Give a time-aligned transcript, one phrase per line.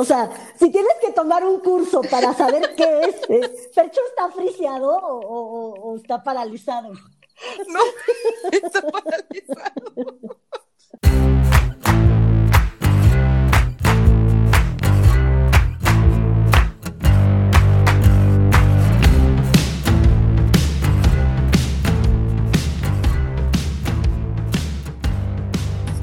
[0.00, 3.16] O sea, si tienes que tomar un curso para saber qué es,
[3.74, 6.90] ¿Percho está friseado o, o- o está paralizado?
[7.68, 7.80] No,
[8.50, 10.38] está paralizado.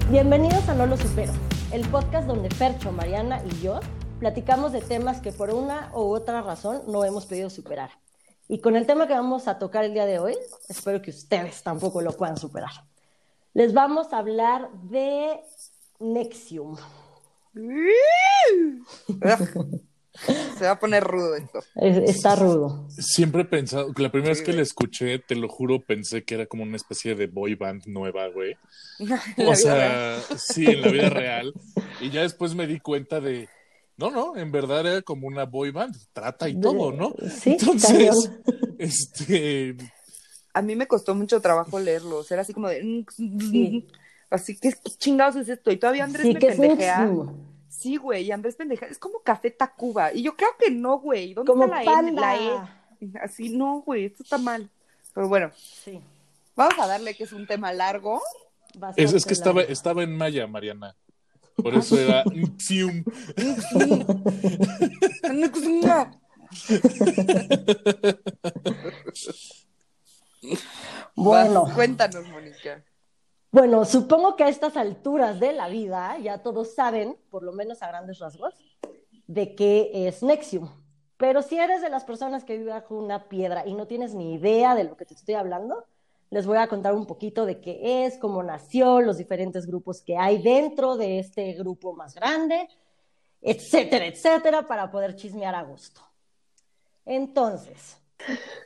[0.09, 1.33] Bienvenidos a No Lo Supero,
[1.77, 3.79] el podcast donde Percho, Mariana y yo
[4.17, 7.91] platicamos de temas que por una u otra razón no hemos podido superar.
[8.47, 10.35] Y con el tema que vamos a tocar el día de hoy,
[10.69, 12.71] espero que ustedes tampoco lo puedan superar.
[13.53, 15.39] Les vamos a hablar de
[15.99, 16.77] Nexium.
[20.57, 21.59] Se va a poner rudo esto.
[21.75, 22.87] Es- Está rudo.
[22.89, 24.57] Siempre he pensado, que la primera Sí, vez que güey.
[24.57, 28.27] la escuché, te lo juro, pensé que era como una especie de boy band nueva,
[28.29, 28.55] güey.
[29.47, 30.21] O sea, real.
[30.37, 31.53] sí, en la vida real.
[32.01, 33.47] Y ya después me di cuenta de,
[33.97, 37.13] no, no, en verdad era como una boy band, trata y todo, ¿no?
[37.29, 38.31] Sí, Entonces,
[38.79, 39.75] este,
[40.53, 42.23] A mí me costó mucho trabajo leerlo.
[42.29, 43.05] Era así como de.
[43.15, 43.87] Sí.
[44.29, 45.71] Así que, ¿qué chingados es esto?
[45.71, 46.99] Y todavía Andrés Sí, me que es pendejea.
[47.05, 47.46] Nexium.
[47.69, 48.87] Sí, güey, y Andrés pendejea.
[48.87, 50.13] Es como Café Tacuba.
[50.13, 51.33] Y yo creo que no, güey.
[51.33, 52.09] ¿Dónde Como está la panda.
[52.09, 52.51] N, la E?
[53.21, 54.69] Así, no, güey, esto está mal.
[55.13, 55.99] Pero bueno, Sí,
[56.55, 58.21] vamos a darle que es un tema largo.
[58.73, 59.73] es, bastante es que estaba, largo.
[59.73, 60.95] estaba en maya, Mariana.
[61.55, 62.23] Por eso era
[62.57, 63.03] Xium.
[71.15, 72.83] Bueno, Vas, cuéntanos, Mónica.
[73.57, 77.81] Bueno, supongo que a estas alturas de la vida ya todos saben, por lo menos
[77.81, 78.53] a grandes rasgos,
[79.25, 80.69] de qué es Nexium.
[81.17, 84.35] Pero si eres de las personas que vive bajo una piedra y no tienes ni
[84.35, 85.85] idea de lo que te estoy hablando,
[86.29, 90.15] les voy a contar un poquito de qué es, cómo nació, los diferentes grupos que
[90.15, 92.69] hay dentro de este grupo más grande,
[93.41, 96.01] etcétera, etcétera, para poder chismear a gusto.
[97.07, 97.97] Entonces,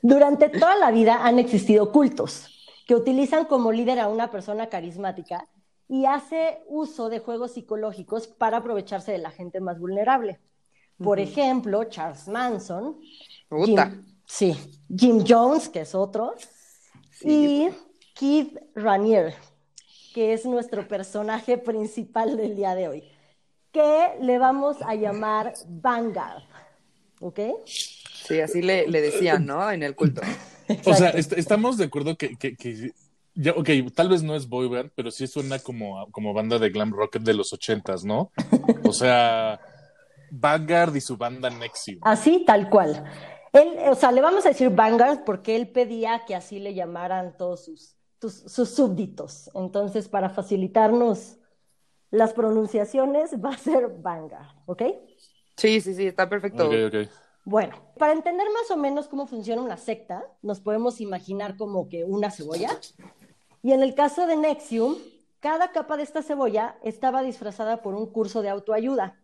[0.01, 2.50] durante toda la vida han existido cultos
[2.91, 5.47] que utilizan como líder a una persona carismática
[5.87, 10.41] y hace uso de juegos psicológicos para aprovecharse de la gente más vulnerable.
[11.01, 12.99] Por ejemplo, Charles Manson.
[13.63, 14.57] Jim, sí,
[14.93, 16.33] Jim Jones, que es otro,
[17.11, 17.69] Sí, y
[18.13, 19.35] Keith Raniere,
[20.13, 23.03] que es nuestro personaje principal del día de hoy,
[23.71, 26.43] que le vamos a llamar Vanguard.
[27.21, 27.39] ¿Ok?
[27.63, 29.71] Sí, así le, le decían, ¿no?
[29.71, 30.21] En el culto.
[30.85, 31.17] O sea, Exacto.
[31.17, 32.91] est- estamos de acuerdo que, que, que
[33.33, 36.69] ya, ok, tal vez no es boy band, pero sí suena como, como banda de
[36.69, 38.31] glam rock de los ochentas, ¿no?
[38.85, 39.59] O sea,
[40.31, 41.99] Vanguard y su banda Nexium.
[42.03, 43.03] Así, tal cual.
[43.53, 47.35] Él, o sea, le vamos a decir Vanguard porque él pedía que así le llamaran
[47.37, 49.49] todos sus, tus- sus súbditos.
[49.53, 51.37] Entonces, para facilitarnos
[52.11, 54.83] las pronunciaciones, va a ser Vanguard, ¿ok?
[55.57, 56.67] Sí, sí, sí, está perfecto.
[56.67, 57.09] Ok, ok.
[57.43, 62.03] Bueno, para entender más o menos cómo funciona una secta, nos podemos imaginar como que
[62.03, 62.69] una cebolla.
[63.63, 64.95] Y en el caso de Nexium,
[65.39, 69.19] cada capa de esta cebolla estaba disfrazada por un curso de autoayuda,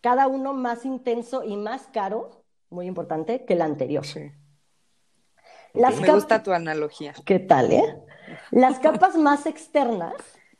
[0.00, 4.04] cada uno más intenso y más caro, muy importante, que el anterior.
[4.04, 4.30] Sí.
[5.74, 7.14] Las Me gusta tu analogía.
[7.24, 8.02] ¿Qué tal, eh?
[8.50, 10.14] Las capas más externas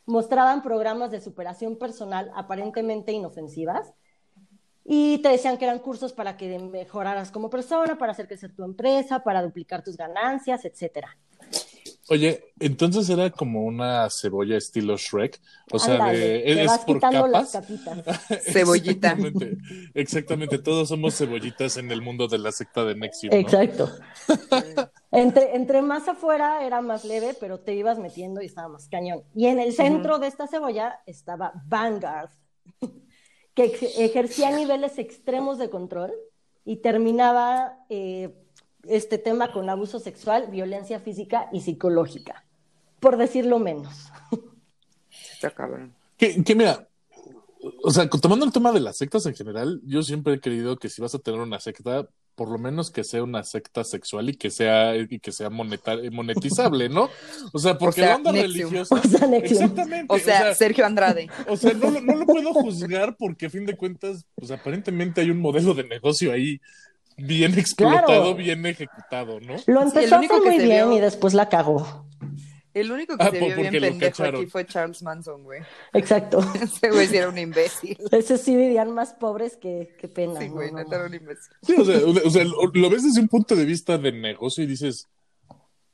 [0.07, 3.95] mostraban programas de superación personal aparentemente inofensivas
[4.85, 8.65] y te decían que eran cursos para que mejoraras como persona, para hacer crecer tu
[8.65, 11.17] empresa, para duplicar tus ganancias, etcétera.
[12.09, 15.41] Oye, entonces era como una cebolla estilo Shrek.
[15.71, 17.31] O sea, Ándale, de, te es vas por quitando capas.
[17.33, 18.21] las capitas.
[18.53, 19.13] Cebollita.
[19.13, 19.59] Exactamente,
[19.95, 20.59] exactamente.
[20.59, 23.33] Todos somos cebollitas en el mundo de la secta de Nexium.
[23.33, 23.39] ¿no?
[23.41, 23.89] Exacto.
[25.13, 29.23] Entre, entre más afuera era más leve, pero te ibas metiendo y estaba más cañón.
[29.35, 32.31] Y en el centro de esta cebolla estaba Vanguard,
[33.55, 36.13] que ex- ejercía niveles extremos de control
[36.65, 38.35] y terminaba eh,
[38.85, 42.45] este tema con abuso sexual, violencia física y psicológica,
[43.01, 44.09] por decirlo menos.
[45.33, 45.95] Está cabrón.
[46.17, 46.89] Que, que mira,
[47.83, 50.89] o sea, tomando el tema de las sectas en general, yo siempre he creído que
[50.89, 54.35] si vas a tener una secta, por lo menos que sea una secta sexual y
[54.35, 57.09] que sea, y que sea moneta- monetizable, ¿no?
[57.53, 58.71] O sea, porque sea, la onda Nexium.
[58.71, 58.95] religiosa.
[59.05, 59.37] O sea.
[59.37, 60.07] Exactamente.
[60.15, 61.29] O sea, Sergio Andrade.
[61.49, 65.21] o sea, no, lo- no lo puedo juzgar porque a fin de cuentas, pues aparentemente
[65.21, 66.61] hay un modelo de negocio ahí
[67.19, 68.35] bien explotado, Claro.
[68.35, 69.57] bien ejecutado, ¿no?
[69.67, 72.07] Lo empezó a hacer muy bien vio- y después la cagó.
[72.75, 74.41] El único que Ah, se vio bien pendejo cacharon.
[74.41, 75.61] aquí fue Charles Manson, güey.
[75.93, 76.41] Exacto.
[76.63, 77.99] Ese güey sí era un imbécil.
[78.11, 80.41] Ese sí vivían más pobres que, que pena.
[80.41, 80.97] Sí, güey, No, neta no.
[80.97, 81.53] era un imbécil.
[81.63, 84.65] Sí, o sea, o sea, lo, lo ves desde un punto de vista de negocio
[84.65, 85.07] y dices,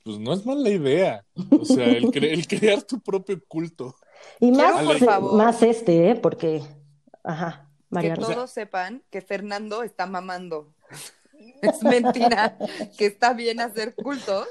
[0.04, 1.24] pues no es mala idea.
[1.50, 3.96] O sea, el, cre- el crear tu propio culto.
[4.40, 5.34] Y más, Quiero, por favor.
[5.36, 6.14] más este, ¿eh?
[6.14, 6.62] Porque,
[7.24, 7.64] ajá.
[7.90, 8.34] María que Rosa.
[8.34, 10.74] todos sepan que Fernando está mamando.
[11.62, 12.56] Es mentira
[12.98, 14.46] que está bien hacer cultos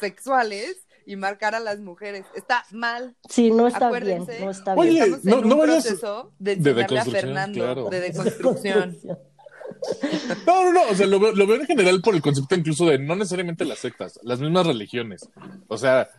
[0.00, 0.76] sexuales
[1.06, 2.24] y marcar a las mujeres.
[2.34, 3.14] Está mal.
[3.28, 4.32] Sí, no está Acuérdense.
[4.32, 5.02] bien, no está Oye, bien.
[5.14, 7.88] Estamos no- en no un vayas- proceso de de enseñarle a deconstrucción, Fernando claro.
[7.90, 8.98] de deconstrucción.
[10.46, 12.98] No, no, no, o sea, lo, lo veo en general por el concepto incluso de
[12.98, 15.28] no necesariamente las sectas, las mismas religiones.
[15.68, 16.10] O sea,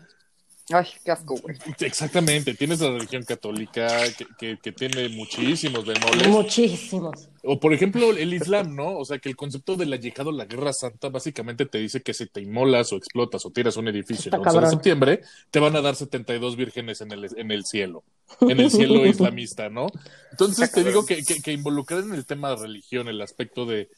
[0.69, 1.57] Ay, qué asco, güey.
[1.79, 3.87] exactamente, tienes la religión católica
[4.17, 6.27] que, que, que tiene muchísimos bemoles.
[6.27, 7.29] Muchísimos.
[7.43, 8.97] O por ejemplo el Islam, ¿no?
[8.97, 12.13] O sea, que el concepto del yihad o la guerra santa básicamente te dice que
[12.13, 15.59] si te inmolas o explotas o tiras un edificio Está el 11 de septiembre, te
[15.59, 18.03] van a dar 72 vírgenes en el, en el cielo,
[18.41, 19.87] en el cielo islamista, ¿no?
[20.31, 23.65] Entonces Está te digo que, que, que involucrar en el tema de religión, el aspecto
[23.65, 23.89] de,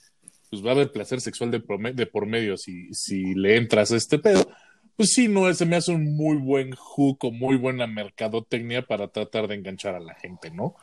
[0.50, 4.20] pues va a haber placer sexual de por medio si, si le entras a este
[4.20, 4.48] pedo,
[4.96, 9.08] pues sí, no, se me hace un muy buen hook o muy buena mercadotecnia para
[9.10, 10.76] tratar de enganchar a la gente, ¿no?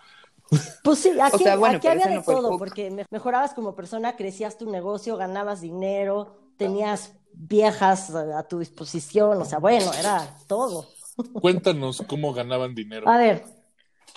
[0.82, 3.76] Pues sí, aquí, sea, bueno, aquí pero había de no todo, porque me- mejorabas como
[3.76, 9.92] persona, crecías tu negocio, ganabas dinero, tenías viejas a, a tu disposición, o sea, bueno,
[9.94, 10.88] era todo.
[11.34, 13.08] Cuéntanos cómo ganaban dinero.
[13.08, 13.44] A ver,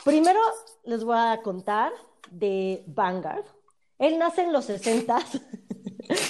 [0.04, 0.40] primero
[0.86, 1.92] les voy a contar
[2.32, 3.46] de Vanguard.
[4.00, 5.20] Él nace en los 60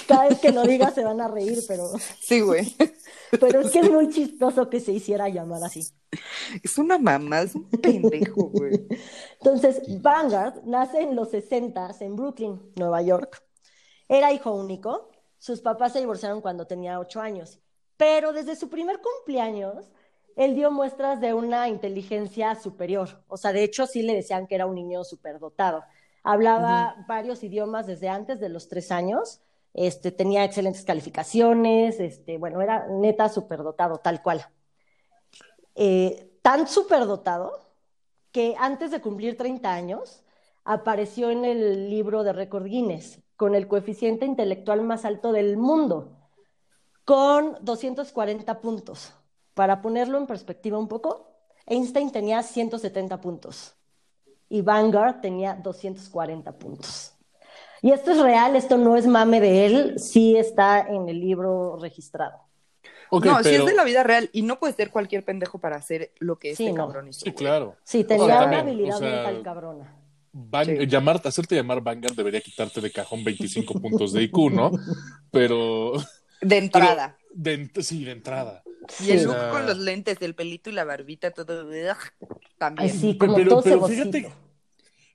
[0.06, 1.90] Cada vez que lo diga se van a reír, pero,
[2.20, 2.74] Sí, güey.
[3.40, 5.86] pero es que es muy chistoso que se hiciera llamar así.
[6.62, 8.86] Es una mamá, es un pendejo, güey.
[9.40, 13.42] Entonces, Vanguard nace en los 60 en Brooklyn, Nueva York.
[14.08, 15.10] Era hijo único.
[15.38, 17.60] Sus papás se divorciaron cuando tenía ocho años.
[17.96, 19.90] Pero desde su primer cumpleaños,
[20.36, 23.22] él dio muestras de una inteligencia superior.
[23.28, 25.84] O sea, de hecho, sí le decían que era un niño superdotado.
[26.22, 29.42] Hablaba varios idiomas desde antes de los tres años.
[29.74, 32.00] Este, tenía excelentes calificaciones.
[32.00, 34.46] Este, bueno, era neta superdotado, tal cual.
[35.74, 37.52] Eh, tan superdotado
[38.30, 40.24] que antes de cumplir 30 años
[40.64, 46.16] apareció en el libro de récord Guinness con el coeficiente intelectual más alto del mundo,
[47.04, 49.12] con 240 puntos.
[49.54, 51.34] Para ponerlo en perspectiva un poco,
[51.66, 53.76] Einstein tenía 170 puntos
[54.48, 57.13] y Vanguard tenía 240 puntos.
[57.84, 61.76] Y esto es real, esto no es mame de él, sí está en el libro
[61.78, 62.38] registrado.
[63.12, 66.10] No, si es de la vida real y no puede ser cualquier pendejo para hacer
[66.18, 66.86] lo que Sí, este no.
[66.86, 67.20] cabrón hizo.
[67.20, 67.76] Sí, claro.
[67.84, 69.94] Sí, tenía O sea, una también, habilidad o sea, mental cabrona.
[70.32, 70.86] Van- Sí.
[70.86, 74.72] llamar, hacerte llamar Vanguard debería quitarte de cajón 25 puntos de IQ, ¿no?
[75.30, 75.92] Pero,
[76.40, 77.16] De entrada.
[77.34, 78.62] de, sí, de entrada.
[79.00, 79.24] Y el Sí.
[79.26, 81.66] look con los lentes, el pelito y la barbita, todo.
[82.58, 82.90] También.
[82.90, 84.28] Ay, sí, Pero- como pero- todo pero cebocito.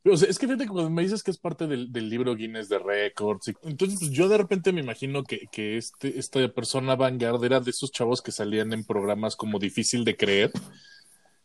[0.05, 2.35] O sea, es que fíjate que cuando me dices que es parte del, del libro
[2.35, 6.47] Guinness de Records, y- entonces pues, yo de repente me imagino que, que este, esta
[6.53, 10.51] persona Vanguard era de esos chavos que salían en programas como Difícil de Creer,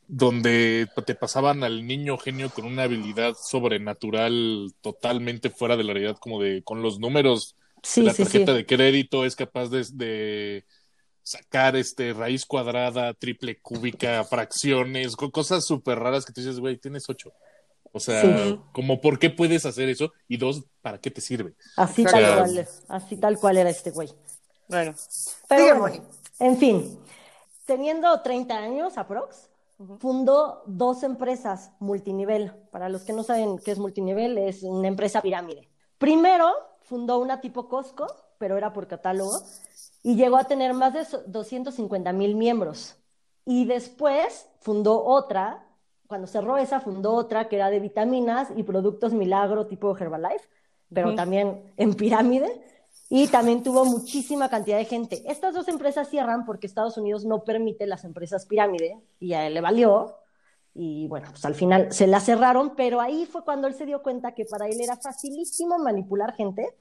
[0.06, 6.16] donde te pasaban al niño genio con una habilidad sobrenatural totalmente fuera de la realidad,
[6.20, 8.24] como de con los números Sí, de la sí, sí.
[8.24, 10.64] tarjeta de crédito es capaz de, de
[11.22, 16.76] sacar este raíz cuadrada, triple cúbica, fracciones, co- cosas súper raras que tú dices, güey,
[16.78, 17.32] tienes ocho.
[17.96, 18.60] O sea, Sí.
[18.72, 21.54] como por qué puedes hacer eso y dos, ¿para qué te sirve?
[21.76, 24.10] Así tal cual, así tal cual era este güey.
[24.68, 24.94] Bueno.
[25.48, 26.04] Pero bueno,
[26.40, 26.98] en fin,
[27.66, 29.48] teniendo 30 años aprox,
[30.00, 32.52] fundó dos empresas multinivel.
[32.72, 35.68] Para los que no saben qué es multinivel, es una empresa pirámide.
[35.98, 36.50] Primero
[36.82, 38.06] fundó una tipo Costco,
[38.38, 39.40] pero era por catálogo,
[40.02, 42.96] y llegó a tener más de so- 250 mil miembros.
[43.46, 45.63] Y después fundó otra,
[46.06, 50.48] cuando cerró esa, fundó otra que era de vitaminas y productos milagro tipo Herbalife,
[50.92, 51.16] pero Ujú.
[51.16, 52.62] también en pirámide.
[53.10, 55.22] Y también tuvo muchísima cantidad de gente.
[55.30, 59.54] Estas dos empresas cierran porque Estados Unidos no permite las empresas pirámide y a él
[59.54, 60.16] le valió.
[60.74, 64.02] Y bueno, pues al final se la cerraron, pero ahí fue cuando él se dio
[64.02, 66.74] cuenta que para él era facilísimo manipular gente,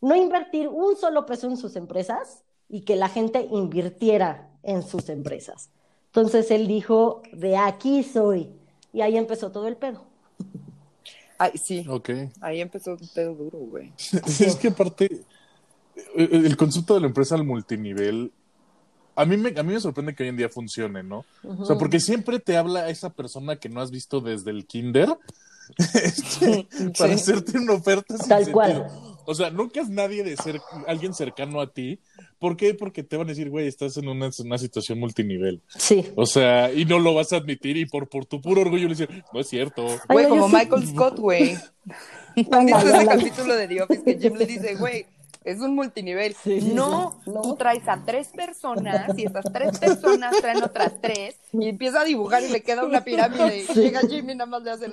[0.00, 5.08] no invertir un solo peso en sus empresas y que la gente invirtiera en sus
[5.08, 5.70] empresas.
[6.06, 8.50] Entonces él dijo, de aquí soy.
[8.96, 10.04] Y ahí empezó todo el pedo.
[11.36, 11.84] Ay, sí.
[11.86, 12.08] Ok.
[12.40, 13.92] Ahí empezó un pedo duro, güey.
[14.40, 15.20] Es que aparte,
[16.16, 18.32] eh, el concepto de la empresa al multinivel,
[19.14, 21.26] a mí, me, a mí me sorprende que hoy en día funcione, ¿no?
[21.46, 25.10] O sea, porque siempre te habla esa persona que no has visto desde el kinder
[26.02, 26.66] este,
[26.98, 27.20] para Sí.
[27.32, 28.86] hacerte una oferta sin Tal sentido.
[29.26, 32.00] O sea, nunca es nadie de ser alguien cercano a ti.
[32.38, 32.74] ¿Por qué?
[32.74, 35.62] Porque te van a decir, güey, estás en una, una situación multinivel.
[35.76, 36.04] Sí.
[36.14, 38.94] O sea, y no lo vas a admitir y por, por tu puro orgullo le
[38.94, 39.86] dicen, no es cierto.
[40.08, 41.56] Güey, como sí- Michael Scott, güey.
[42.52, 45.06] ¿Han visto ese capítulo de The Office que Jim le dice, güey,
[45.46, 46.34] Es un multinivel.
[46.34, 47.20] Sí, no.
[47.24, 47.40] No.
[47.40, 52.04] tú traes a tres personas y estas tres personas traen otras tres y empieza a
[52.04, 53.62] dibujar y le queda una pirámide.
[53.62, 53.78] Sí.
[53.78, 54.92] Y llega Jimmy nada más le hace el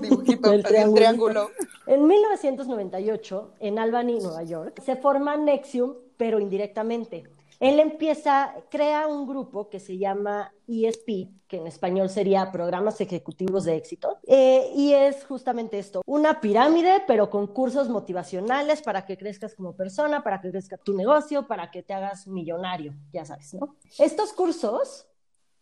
[0.00, 1.50] dibujito, El el triángulo.
[1.86, 7.24] En 1998, en Albany, Nueva York, se forma Nexium, pero indirectamente.
[7.62, 13.62] Él empieza, crea un grupo que se llama ESP, que en español sería Programas Ejecutivos
[13.62, 19.16] de Éxito, eh, y es justamente esto, una pirámide, pero con cursos motivacionales para que
[19.16, 23.54] crezcas como persona, para que crezca tu negocio, para que te hagas millonario, ya sabes,
[23.54, 23.76] ¿no?
[23.96, 25.06] Estos cursos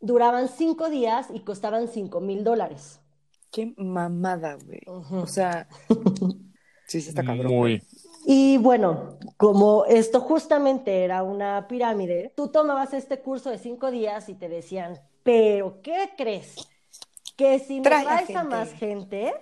[0.01, 2.99] duraban cinco días y costaban cinco mil dólares.
[3.53, 4.81] Qué mamada, güey.
[4.87, 5.69] O sea,
[6.87, 7.53] sí, sí está cabrón.
[7.53, 7.83] Muy.
[8.33, 14.29] Y bueno, como esto justamente era una pirámide, tú tomabas este curso de cinco días
[14.29, 16.57] y te decían, pero ¿qué crees?
[17.37, 19.35] Que si me traes a más gente,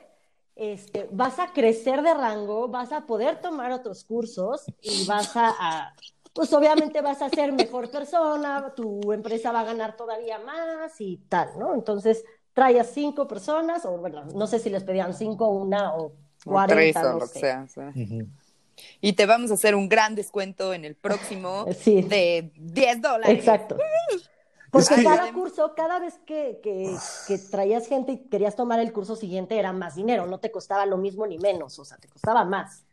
[0.57, 5.55] este, vas a crecer de rango, vas a poder tomar otros cursos y vas a,
[5.59, 5.95] a-
[6.33, 11.19] pues obviamente vas a ser mejor persona, tu empresa va a ganar todavía más y
[11.29, 11.75] tal, ¿no?
[11.75, 16.13] Entonces, trae a cinco personas, o bueno, no sé si les pedían cinco, una o
[16.47, 17.41] O cuarenta, tres o no lo sé.
[17.41, 17.67] que sea.
[17.95, 18.27] Ujú.
[19.01, 22.03] Y te vamos a hacer un gran descuento en el próximo Sí.
[22.03, 23.39] de 10 dólares.
[23.39, 23.77] Exacto.
[24.71, 26.95] Porque que- cada curso, cada vez que, que,
[27.27, 30.85] que traías gente y querías tomar el curso siguiente era más dinero, no te costaba
[30.85, 32.85] lo mismo ni menos, o sea, te costaba más,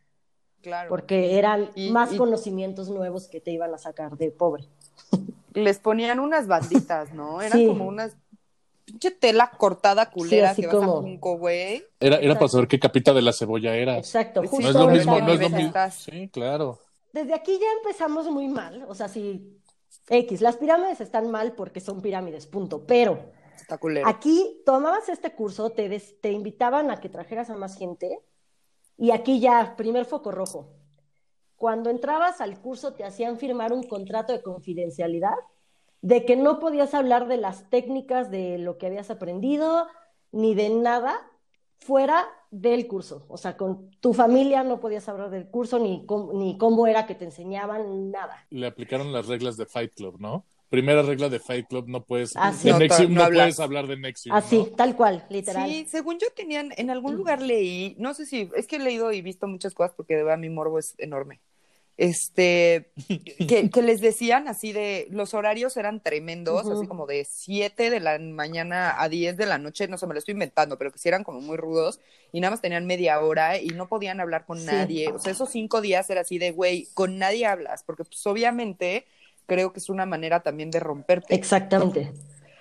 [0.62, 0.88] Claro.
[0.88, 4.64] porque eran Y- más y- conocimientos nuevos que te iban a sacar de pobre.
[5.52, 7.42] Les ponían unas banditas, ¿no?
[7.42, 7.66] Eran Sí.
[7.66, 8.16] como unas
[8.86, 11.84] pinche tela cortada culera así que vas como- a Junco, güey.
[12.00, 13.98] Era, era para saber qué capita de la cebolla era.
[13.98, 15.68] Exacto, Sí, justo No es lo mismo, no es lo vamos a- mismo.
[15.68, 16.78] Estás- Sí, claro.
[17.12, 19.60] Desde aquí ya empezamos muy mal, o sea, si
[20.08, 24.06] X, las pirámides están mal porque son pirámides, punto, pero Está culero.
[24.06, 28.20] Aquí tomabas este curso, te, des- te invitaban a que trajeras a más gente
[28.98, 30.74] y aquí ya, primer foco rojo.
[31.56, 35.32] Cuando entrabas al curso te hacían firmar un contrato de confidencialidad
[36.02, 39.86] de que no podías hablar de las técnicas de lo que habías aprendido
[40.32, 41.30] ni de nada
[41.78, 43.26] fuera del curso.
[43.28, 47.06] O sea, con tu familia no podías hablar del curso ni, cómo- ni cómo era
[47.06, 48.46] que te enseñaban, nada.
[48.50, 50.44] Le aplicaron las reglas de Fight Club, ¿no?
[50.68, 52.64] Primera regla de Fight Club, no puedes, Ah, sí.
[52.66, 54.34] de No, Nexium, no puedes hablar de Nexium.
[54.34, 54.64] Así, ¿no?
[54.76, 55.70] tal cual, literal.
[55.70, 59.12] Sí, según yo tenían, en algún lugar leí, no sé si, es que he leído
[59.12, 61.40] y visto muchas cosas porque de verdad mi morbo es enorme.
[61.96, 62.90] Este,
[63.48, 68.00] que, que les decían así de, los horarios eran tremendos, así como de 7 de
[68.00, 70.98] la mañana a 10 de la noche, no sé, me lo estoy inventando, pero que
[70.98, 72.00] sí eran como muy rudos
[72.32, 74.66] y nada más tenían media hora y no podían hablar con Sí.
[74.66, 75.08] nadie.
[75.10, 79.06] O sea, esos cinco días era así de, güey, con nadie hablas, porque pues obviamente
[79.46, 81.34] creo que es una manera también de romperte.
[81.34, 82.12] Exactamente.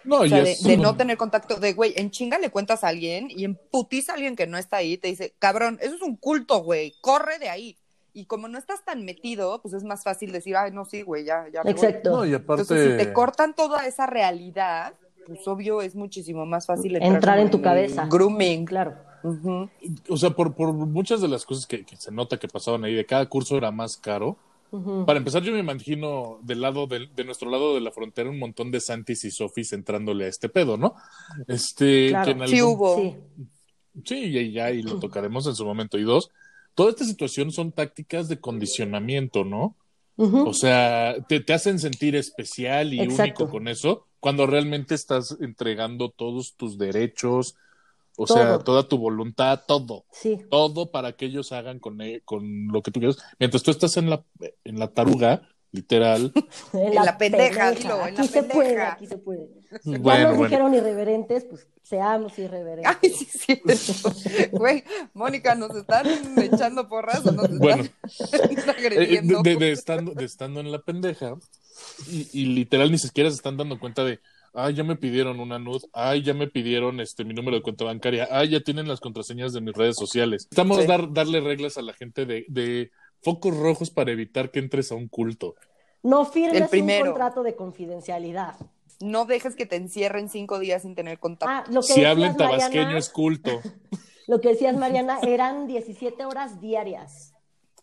[0.05, 2.89] No, O y sea, de no tener contacto, de güey, en chinga le cuentas a
[2.89, 6.01] alguien y en putiza a alguien que no está ahí, te dice, cabrón, eso es
[6.01, 7.77] un culto, güey, corre de ahí.
[8.15, 11.25] Y como no estás tan metido, pues es más fácil decir, ay, no, sí, güey,
[11.25, 11.63] ya, ya.
[11.63, 11.71] me voy".
[11.73, 12.09] Exacto.
[12.11, 12.61] No, y aparte.
[12.63, 14.93] Entonces, si te cortan toda esa realidad,
[15.27, 18.07] pues obvio es muchísimo más fácil entrar, en tu cabeza.
[18.07, 18.65] Grooming.
[18.65, 18.95] Claro.
[20.09, 22.93] O sea, por, por muchas de las cosas que, que se nota que pasaban ahí,
[22.93, 24.37] de cada curso era más caro.
[25.05, 28.37] Para empezar, yo me imagino del lado del- de, nuestro lado de la frontera un
[28.39, 30.95] montón de Santis y Sofis entrándole a este pedo, ¿no?
[31.47, 32.25] Este, Claro.
[32.25, 32.95] que en Sí hubo.
[32.97, 33.15] Sí.
[34.03, 35.97] Sí, y ya, y lo tocaremos en su momento.
[35.97, 36.29] Y dos,
[36.75, 39.75] toda esta situación son tácticas de condicionamiento, ¿no?
[40.17, 43.23] O sea, te, te hacen sentir especial y Exacto.
[43.23, 47.55] único con eso, cuando realmente estás entregando todos tus derechos,
[48.17, 50.37] o sea, toda tu voluntad, todo, Sí.
[50.49, 53.17] todo para que ellos hagan con, e- con lo que tú quieras.
[53.39, 54.23] Mientras tú estás en la,
[54.63, 55.41] en la taruga,
[55.75, 56.31] literal.
[56.73, 58.53] En, la pendeja, dilo, en aquí la se pendeja.
[58.53, 59.47] puede, aquí se puede.
[59.83, 60.43] ya bueno, nos bueno.
[60.45, 62.97] dijeron irreverentes, pues seamos irreverentes.
[63.01, 63.61] Ay, sí, sí.
[64.51, 66.05] Güey, Mónica, ¿nos están
[66.37, 67.83] echando porras o nos están Bueno.
[68.33, 69.41] Eh, agrediendo?
[69.43, 71.35] de, de- de estando, de estando en la pendeja,
[72.09, 74.19] y, y literal ni siquiera se están dando cuenta de,
[74.53, 77.83] ay, ya me pidieron una nud, ay, ya me pidieron este mi número de cuenta
[77.85, 80.47] bancaria, ay, ya tienen las contraseñas de mis redes sociales.
[80.49, 80.87] Estamos Sí.
[80.87, 82.91] dar, darle reglas a la gente de, de
[83.25, 85.55] focos rojos para evitar que entres a un culto.
[86.03, 87.05] No firmes El primero.
[87.05, 88.55] un contrato de confidencialidad.
[89.01, 91.51] No dejes que te encierren cinco días sin tener contacto.
[91.51, 93.59] Ah, lo que Si hablan tabasqueño Mariana, es culto.
[94.27, 97.33] lo que decías, Mariana, eran 17 horas diarias.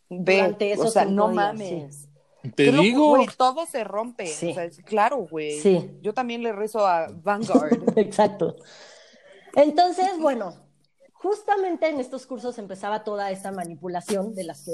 [0.09, 2.09] Ve, durante o esos sea, cinco no días, mames.
[2.55, 4.27] Te digo, güey, todo se rompe.
[4.29, 4.51] Sí.
[4.51, 5.59] O sea, es- claro, güey.
[5.61, 5.91] Sí.
[6.03, 7.83] Yo también le rezo a Vanguard.
[7.99, 8.55] Exacto.
[9.57, 10.55] Entonces, bueno,
[11.15, 14.73] justamente en estos cursos empezaba toda esta manipulación de las que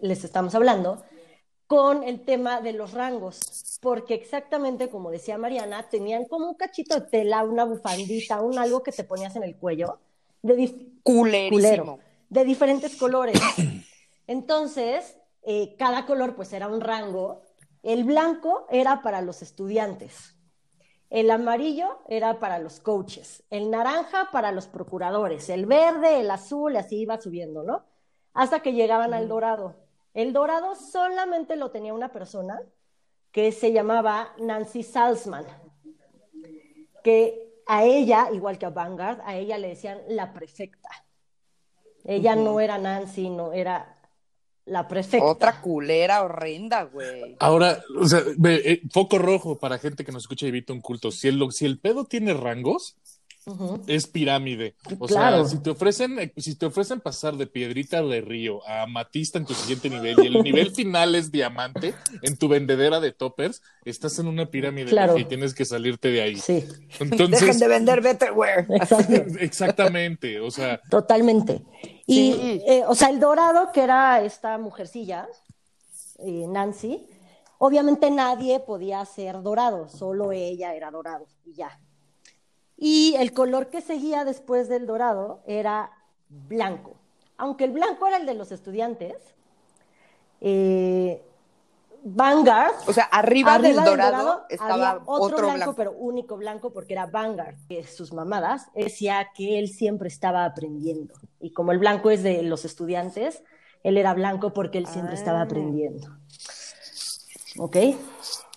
[0.00, 1.02] les estamos hablando
[1.66, 6.94] con el tema de los rangos, porque exactamente como decía Mariana, tenían como un cachito
[6.94, 9.98] de tela, una bufandita, un algo que te ponías en el cuello,
[10.42, 11.98] de culero,
[12.28, 13.40] de diferentes colores.
[14.28, 17.42] Entonces, eh, cada color pues era un rango.
[17.82, 20.36] El blanco era para los estudiantes,
[21.10, 26.76] el amarillo era para los coaches, el naranja para los procuradores, el verde, el azul,
[26.76, 27.84] así iba subiendo, ¿no?
[28.34, 29.85] Hasta que llegaban al dorado.
[30.16, 32.58] El dorado solamente lo tenía una persona
[33.30, 35.44] que se llamaba Nancy Salzman,
[37.04, 40.88] que a ella, igual que a Vanguard, a ella le decían la prefecta.
[42.02, 44.00] Ella no era Nancy, no era
[44.64, 45.26] la prefecta.
[45.26, 47.36] Otra culera horrenda, güey.
[47.38, 50.80] Ahora, o sea, ve, eh, foco rojo para gente que nos escucha y evita un
[50.80, 51.10] culto.
[51.10, 52.96] Si el, si el pedo tiene rangos,
[53.86, 54.74] Es pirámide.
[54.98, 55.44] O Claro.
[55.46, 59.38] sea, si te ofrecen, eh, si te ofrecen pasar de piedrita de río a amatista
[59.38, 63.62] en tu siguiente nivel y el nivel final es diamante en tu vendedera de toppers,
[63.84, 65.16] estás en una pirámide Claro.
[65.16, 66.36] y tienes que salirte de ahí.
[66.36, 66.64] Sí,
[66.98, 68.66] Dejen de vender Betterware.
[69.40, 70.40] exactamente.
[70.40, 71.62] O sea, Totalmente.
[72.06, 72.62] Y, Sí.
[72.66, 75.28] eh, o sea, el dorado, que era esta mujercilla,
[76.18, 77.06] eh, Nancy,
[77.58, 81.78] obviamente nadie podía ser dorado, solo ella era dorado y ya.
[82.76, 85.90] Y el color que seguía después del dorado era
[86.28, 86.94] blanco.
[87.38, 89.16] Aunque el blanco era el de los estudiantes,
[90.40, 91.22] eh,
[92.08, 95.74] Vanguard O sea, arriba, del dorado, dorado estaba había otro, otro blanco, blanco.
[95.74, 101.14] pero único blanco porque era Vanguard, que sus mamadas decía que él siempre estaba aprendiendo.
[101.40, 103.42] Y como el blanco es de los estudiantes,
[103.82, 105.18] él era blanco porque él siempre Ah.
[105.18, 106.08] estaba aprendiendo.
[107.58, 107.76] ¿Ok?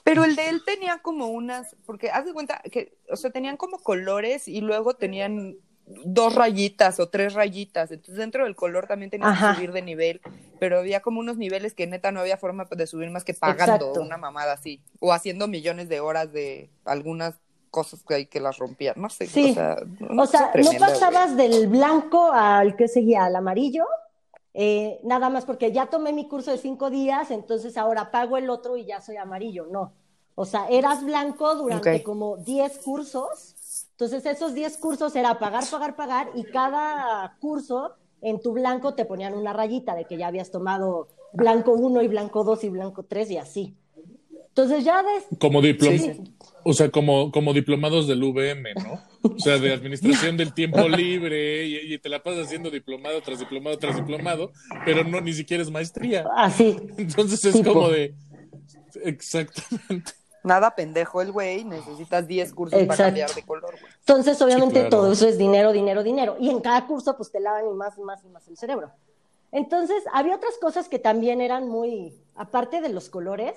[0.09, 3.57] Pero el de él tenía como unas, porque haz de cuenta que, o sea, tenían
[3.57, 5.57] como colores y luego tenían
[6.05, 7.91] dos rayitas o tres rayitas.
[7.91, 9.51] Entonces dentro del color también tenías Ajá.
[9.51, 10.21] que subir de nivel,
[10.59, 13.73] pero había como unos niveles que neta no había forma de subir más que pagando
[13.87, 14.01] Exacto.
[14.01, 14.81] una mamada así.
[14.99, 17.35] O haciendo millones de horas de algunas
[17.71, 18.95] cosas que hay que las rompían.
[18.97, 19.27] No sé.
[19.27, 19.51] Sí.
[19.51, 19.77] O sea,
[20.17, 20.79] O sea, no güey.
[20.79, 23.85] pasabas del blanco al que seguía, al amarillo,
[24.53, 28.49] eh, nada más porque ya tomé mi curso de cinco días, entonces ahora pago el
[28.49, 29.67] otro y ya soy amarillo.
[29.71, 29.93] No.
[30.41, 33.55] O sea, eras blanco durante como 10 cursos.
[33.91, 37.91] Entonces, esos 10 cursos era pagar, pagar, pagar, y cada curso
[38.21, 42.07] en tu blanco te ponían una rayita de que ya habías tomado blanco 1 y
[42.07, 43.75] blanco 2 y blanco 3 y así.
[44.47, 46.21] Entonces, ya de, como diplom Sí.
[46.63, 49.01] o sea, como, como diplomados del VM, ¿no?
[49.35, 53.39] O sea, de administración del tiempo libre y, y te la pasas haciendo diplomado tras
[53.39, 54.53] diplomado tras diplomado,
[54.85, 56.25] pero no ni siquiera es maestría.
[56.37, 56.77] así.
[56.97, 57.73] Entonces es Tipo.
[57.73, 58.15] como de
[59.03, 60.13] exactamente.
[60.49, 63.03] Nada pendejo el güey, necesitas 10 cursos para Exacto.
[63.03, 63.93] cambiar de color, güey.
[63.99, 64.89] Entonces, obviamente, claro.
[64.89, 66.35] todo eso es dinero, dinero, dinero.
[66.39, 68.91] Y en cada curso, pues te lavan y más y más y más el cerebro.
[69.51, 73.55] Entonces, había otras cosas que también eran muy, aparte de los colores,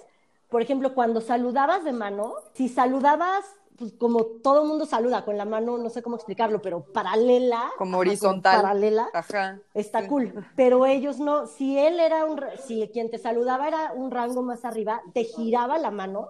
[0.49, 3.45] por ejemplo, cuando saludabas de mano, si saludabas,
[3.79, 7.71] pues como todo mundo saluda con la mano, no sé cómo explicarlo, pero paralela.
[7.79, 8.61] Como horizontal.
[8.61, 9.09] paralela.
[9.15, 9.59] Ajá.
[9.75, 10.09] Está Sí.
[10.09, 14.43] cool, pero ellos no, si él era un, si quien te saludaba era un rango
[14.43, 16.29] más arriba, te giraba la mano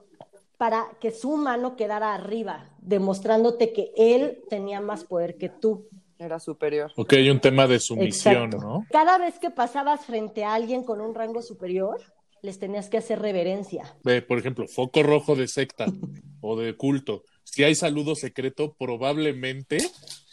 [0.63, 5.89] para que su mano quedara arriba, demostrándote que él tenía más poder que tú.
[6.21, 6.93] Era superior.
[6.95, 8.65] Ok, hay un tema de sumisión, Exacto.
[8.65, 8.87] ¿no?
[8.93, 12.01] Cada vez que pasabas frente a alguien con un rango superior,
[12.43, 13.97] les tenías que hacer reverencia.
[14.05, 15.87] Ve, por ejemplo, foco rojo de secta
[16.41, 17.25] o de culto.
[17.43, 19.79] Si hay saludo secreto, probablemente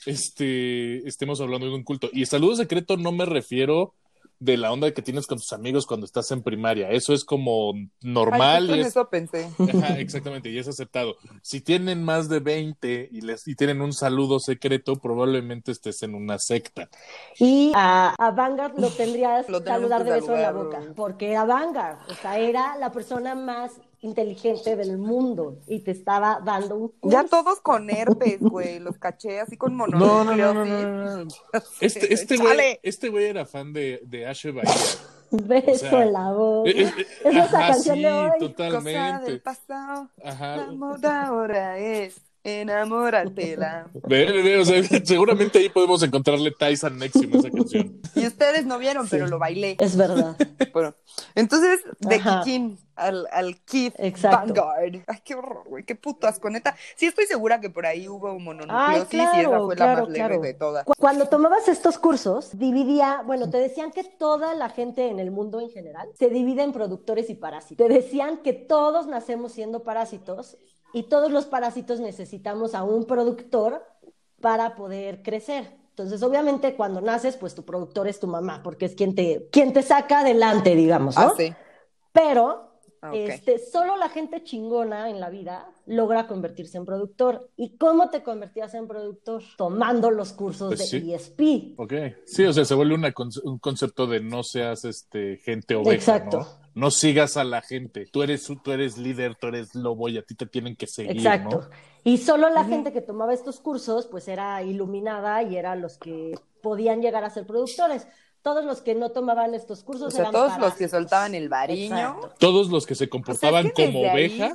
[0.06, 2.08] este, estemos hablando de un culto.
[2.14, 3.96] Y saludo secreto no me refiero
[4.40, 6.90] de la onda que tienes con tus amigos cuando estás en primaria.
[6.92, 9.50] Eso es como Ay, normal justo y en es eso pensé.
[9.74, 11.18] Ajá, exactamente, y es aceptado.
[11.42, 16.16] Si tienen más de 20 y, les, y tienen un saludo secreto, probablemente estés en
[16.16, 16.90] una secta.
[17.38, 21.44] Y a, a Vanguard lo tendrías Lo saludar de beso en la boca, porque era
[21.44, 26.88] Vanguard, o sea, era la persona más inteligente del mundo y te estaba dando un
[26.90, 27.18] curso.
[27.18, 28.80] Ya todos con herpes, güey.
[28.80, 30.66] Los caché así con No, no, no, no, mononucleosis.
[30.66, 31.28] no, no.
[31.82, 34.74] Este, este güey, este güey era fan de, de Ashe Bahía.
[35.32, 36.70] Beso O sea, en la boca.
[36.72, 38.30] Eh, eh, Es esa ajá, canción sí, de hoy.
[38.40, 39.32] Cosa totalmente.
[39.32, 40.10] del pasado.
[40.24, 40.58] Ajá.
[40.58, 43.90] La moda ahora es enamóratela.
[44.08, 48.02] Ve, ve, o sea, seguramente ahí podemos encontrarle a Nexium a esa canción.
[48.16, 49.78] Y ustedes no vieron, pero lo bailé.
[49.80, 50.36] Es verdad.
[50.72, 50.94] Bueno,
[51.36, 52.42] entonces, de Ajá.
[52.44, 54.54] Kikín al, al Keith Exacto.
[54.54, 55.04] Vanguard.
[55.08, 56.76] Ay, qué horror, güey, qué putas, con neta.
[56.96, 60.02] Sí estoy segura que por ahí hubo mononucleosis Ay, y esa claro, fue la claro,
[60.02, 60.42] más leve claro.
[60.42, 60.86] de todas.
[60.86, 65.32] Cu- Cuando tomabas estos cursos, dividía, bueno, te decían que toda la gente en el
[65.32, 67.88] mundo en general se divide en productores y parásitos.
[67.88, 70.58] Te decían que todos nacemos siendo parásitos
[70.94, 73.84] y todos los parásitos necesitamos a un productor
[74.42, 75.72] para poder crecer.
[75.90, 79.74] Entonces, obviamente, cuando naces, pues tu productor es tu mamá, porque es quien te, quien
[79.74, 81.24] te saca adelante, digamos, ¿no?
[81.24, 81.54] Ah, sí.
[82.14, 82.70] Pero
[83.02, 87.50] Ah, este, solo la gente chingona en la vida logra convertirse en productor.
[87.56, 89.42] ¿Y cómo te convertías en productor?
[89.58, 91.14] Tomando los cursos Pues de sí.
[91.14, 91.80] ESP.
[91.80, 91.94] Ok.
[92.26, 96.40] Sí, o sea, se vuelve una un concepto de no seas este gente oveja, Exacto.
[96.40, 96.48] ¿no?
[96.76, 98.06] No sigas a la gente.
[98.12, 101.18] Tú eres, tú eres líder, tú eres lobo y a ti te tienen que seguir,
[101.18, 101.62] Exacto.
[101.62, 101.70] ¿no?
[102.04, 106.34] Y solo la gente que tomaba estos cursos, pues era iluminada y eran los que
[106.62, 108.08] podían llegar a ser productores.
[108.42, 111.50] Todos los que no tomaban estos cursos O sea, eran todos los que soltaban el.
[111.68, 112.32] Exacto.
[112.40, 114.54] Todos los que se O sea, comportaban es que como ahí, oveja,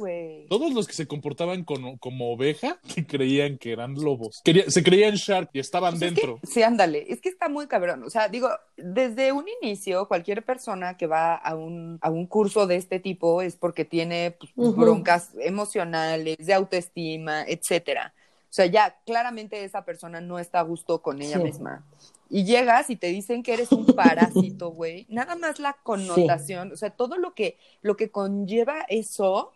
[0.48, 4.40] todos los que se comportaban como, como oveja, que creían que eran lobos.
[4.42, 6.38] Quería- se creían Shark y estaban Pues es dentro.
[6.40, 8.02] que- sí, ándale, es que está muy cabrón.
[8.04, 12.66] O sea, digo, desde un inicio, cualquier persona que va a un, a un curso
[12.66, 18.14] de este tipo es porque tiene pues, broncas emocionales, de autoestima, etcétera.
[18.44, 21.42] O sea, ya claramente esa persona no está a gusto con ella Sí.
[21.42, 21.84] misma.
[22.30, 25.06] Y llegas y te dicen que eres un parásito, güey.
[25.08, 29.52] Nada más la connotación, o sea, todo lo que, lo que conlleva eso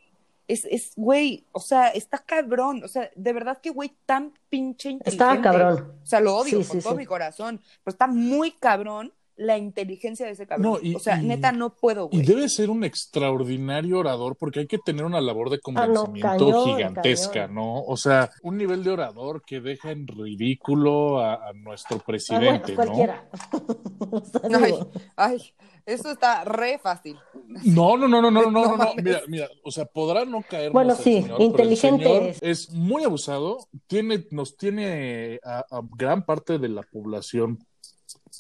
[0.49, 2.83] es, es, güey, o sea, está cabrón.
[2.83, 5.11] O sea, de verdad que, güey, tan pinche inteligente.
[5.11, 5.93] Estaba cabrón.
[6.03, 9.57] O sea, lo odio Sí, con sí, todo mi corazón, pero está muy cabrón la
[9.57, 10.73] inteligencia de ese cabrón.
[10.73, 14.61] No, y- o sea, y- neta, no puedo, Y debe ser un extraordinario orador porque
[14.61, 17.55] hay que tener una labor de Ah, no, convencimiento cañón, gigantesca, cañón.
[17.55, 17.83] ¿no?
[17.85, 22.05] O sea, un nivel de orador que deja en ridículo a, a nuestro Ah, bueno,
[22.07, 22.77] presidente, ¿no?
[22.77, 23.29] cualquiera.
[24.11, 24.75] O sea, Ay,
[25.17, 25.43] ay,
[25.85, 27.17] eso está re fácil.
[27.65, 28.91] No, no, no, no, no, no, No no, no.
[29.03, 30.73] Mira, mira, o sea, podrá no caer.
[30.73, 32.43] Bueno, sí, inteligente es.
[32.43, 37.59] es muy abusado, tiene, nos tiene a, a gran parte de la población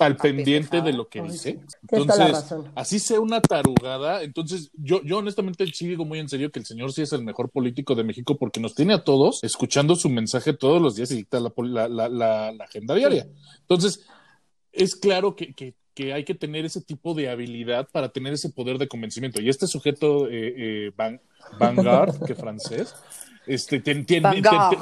[0.01, 1.61] al pendiente de lo que Ay, dice.
[1.91, 6.61] Entonces, así sea una tarugada, entonces yo, yo honestamente sí digo muy en serio que
[6.61, 9.97] el señor sí es el mejor político de México porque nos tiene a todos escuchando
[9.97, 13.27] su mensaje todos los días y dicta la, la, la, la- la agenda diaria.
[13.61, 14.07] Entonces,
[14.73, 18.51] es claro que, que, que hay que tener ese tipo de habilidad para tener ese
[18.51, 19.41] poder de convencimiento.
[19.41, 20.55] Y este sujeto, eh,
[20.87, 21.21] eh, Van-
[21.59, 22.95] Vanguard, que francés,
[23.47, 24.77] este, tien- tien- Vanguard.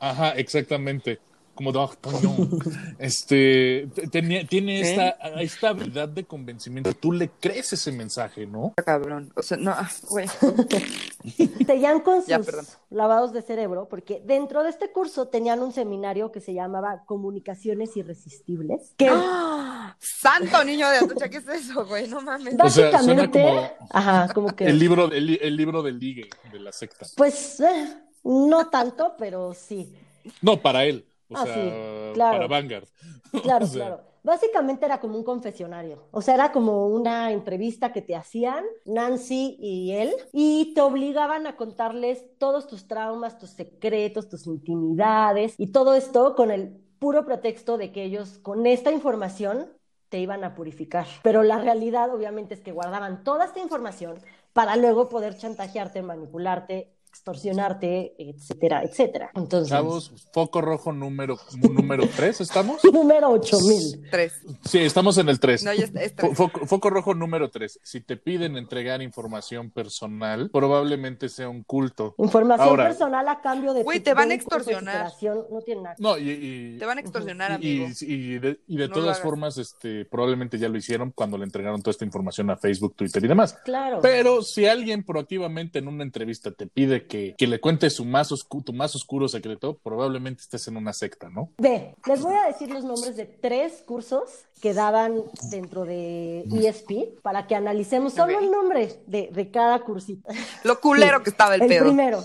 [0.00, 1.18] ajá, exactamente.
[1.62, 2.48] Como D'Artagnan.
[2.98, 4.90] Este, te- tenía- tiene ¿Eh?
[4.90, 5.08] esta,
[5.40, 6.92] esta habilidad de convencimiento.
[6.94, 8.74] Tú le crees ese mensaje, ¿no?
[8.84, 9.32] Cabrón.
[9.36, 9.74] O sea, no,
[10.08, 10.26] güey.
[11.66, 12.66] Seguían con Ya, sus perdón.
[12.90, 17.96] lavados de cerebro, porque dentro de este curso tenían un seminario que se llamaba Comunicaciones
[17.96, 19.96] Irresistibles, que ¡Ah!
[20.00, 22.08] Santo niño de Atocha, ¿qué es eso, güey?
[22.08, 22.54] No mames.
[22.54, 22.90] O sea, suena
[23.26, 26.72] básicamente, como- ajá, como que, El libro, el, li- el libro del ligue de la
[26.72, 27.06] secta.
[27.16, 27.94] pues, eh,
[28.24, 29.94] no tanto, pero sí.
[30.40, 31.04] No, para él.
[31.32, 31.80] O Ah, sea, sí,
[32.12, 32.38] claro.
[32.38, 32.88] para Vanguard.
[33.40, 34.02] Claro, O sea, claro.
[34.22, 39.56] Básicamente era como un confesionario, o sea, era como una entrevista que te hacían Nancy
[39.60, 45.72] y él y te obligaban a contarles todos tus traumas, tus secretos, tus intimidades y
[45.72, 49.72] todo esto con el puro pretexto de que ellos con esta información
[50.08, 51.06] te iban a purificar.
[51.22, 54.20] Pero la realidad obviamente es que guardaban toda esta información
[54.52, 59.30] para luego poder chantajearte, manipularte, extorsionarte, etcétera, etcétera.
[59.34, 62.80] Entonces, Chavos, foco rojo número, número 3, ¿estamos?
[62.92, 64.08] número 8000.
[64.10, 64.32] Tres.
[64.64, 65.64] Sí, estamos en el 3.
[65.64, 66.14] No, ya está, es.
[66.34, 67.80] Foco, foco rojo número 3.
[67.82, 72.14] Si te piden entregar información personal, probablemente sea un culto.
[72.18, 75.12] Información Ahora- personal a cambio de Güey, te van a extorsionar.
[75.50, 75.96] No tiene nada.
[75.98, 77.94] No, y, y- Te van a extorsionar, y- amigo.
[78.00, 81.36] y- y de, y de No lo todas formas, este, probablemente ya lo hicieron cuando
[81.38, 83.54] le entregaron toda esta información a Facebook, Twitter y demás.
[83.64, 84.00] Claro.
[84.02, 88.28] Pero si alguien proactivamente en una entrevista te pide que, que le cuentes su más
[88.64, 91.50] tu más oscuro secreto, probablemente estés en una secta, ¿no?
[91.58, 97.20] Ve, les voy a decir los nombres de tres cursos que daban dentro de ESP
[97.22, 98.42] para que analicemos solo Ok.
[98.44, 100.28] el nombre de, de cada cursito.
[100.64, 101.84] Lo culero que estaba el, El pedo.
[101.86, 102.22] primero,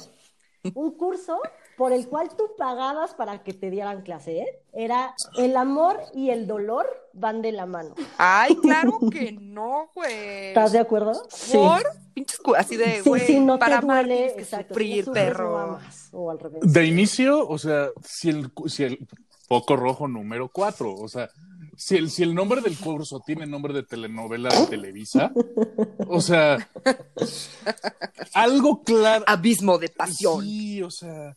[0.73, 1.39] un curso
[1.77, 4.59] por el cual tú pagabas para que te dieran clase, ¿eh?
[4.73, 7.93] Era el amor y el dolor van de la mano.
[8.17, 10.47] Ay, claro que no, güey.
[10.49, 11.13] ¿Estás de acuerdo?
[11.53, 11.83] ¿Por?
[12.13, 14.73] Pinches cu- así de, Sí, güey, sí, no para te amar duele, que exacto.
[14.73, 15.79] sufrir, no perro.
[16.13, 16.61] o al revés.
[16.63, 19.07] De inicio, o sea, si el, si el
[19.47, 21.29] foco rojo número 4, o sea,
[21.75, 25.31] si el, si el nombre del curso tiene nombre de telenovela de Televisa,
[26.07, 26.57] o sea,
[28.33, 29.23] algo claro.
[29.27, 30.43] Abismo de pasión.
[30.43, 31.35] Sí, o sea,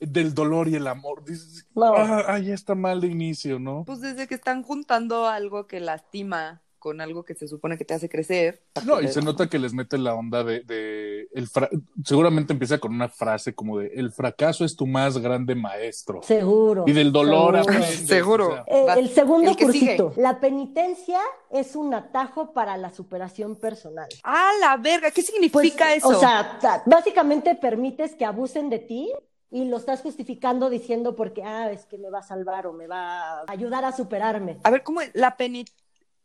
[0.00, 1.24] del dolor y el amor.
[1.24, 1.92] Dices, No.
[1.94, 3.84] ah, ya está mal de inicio, ¿no?
[3.86, 7.92] Pues desde que están juntando algo que lastima con algo que se supone que te
[7.94, 8.62] hace crecer.
[8.86, 11.68] No, y se nota que les mete la onda de, de el fra-
[12.04, 16.22] seguramente empieza con una frase como de el fracaso es tu más grande maestro.
[16.22, 16.84] Seguro.
[16.86, 17.62] Y del dolor seguro.
[17.62, 18.46] aprendes, Seguro.
[18.46, 18.54] o
[18.86, 20.10] sea, Eh, el segundo El cursito.
[20.12, 20.22] sigue.
[20.22, 21.18] La penitencia
[21.50, 24.06] es un atajo para la superación personal.
[24.22, 26.08] Ah, la verga, ¿qué significa Pues, eso?
[26.10, 29.12] O sea, básicamente permites que abusen de ti
[29.50, 32.86] y lo estás justificando diciendo porque, ah, es que me va a salvar o me
[32.86, 34.58] va a ayudar a superarme.
[34.62, 35.10] a ver, ¿cómo es?
[35.14, 35.66] La, peni-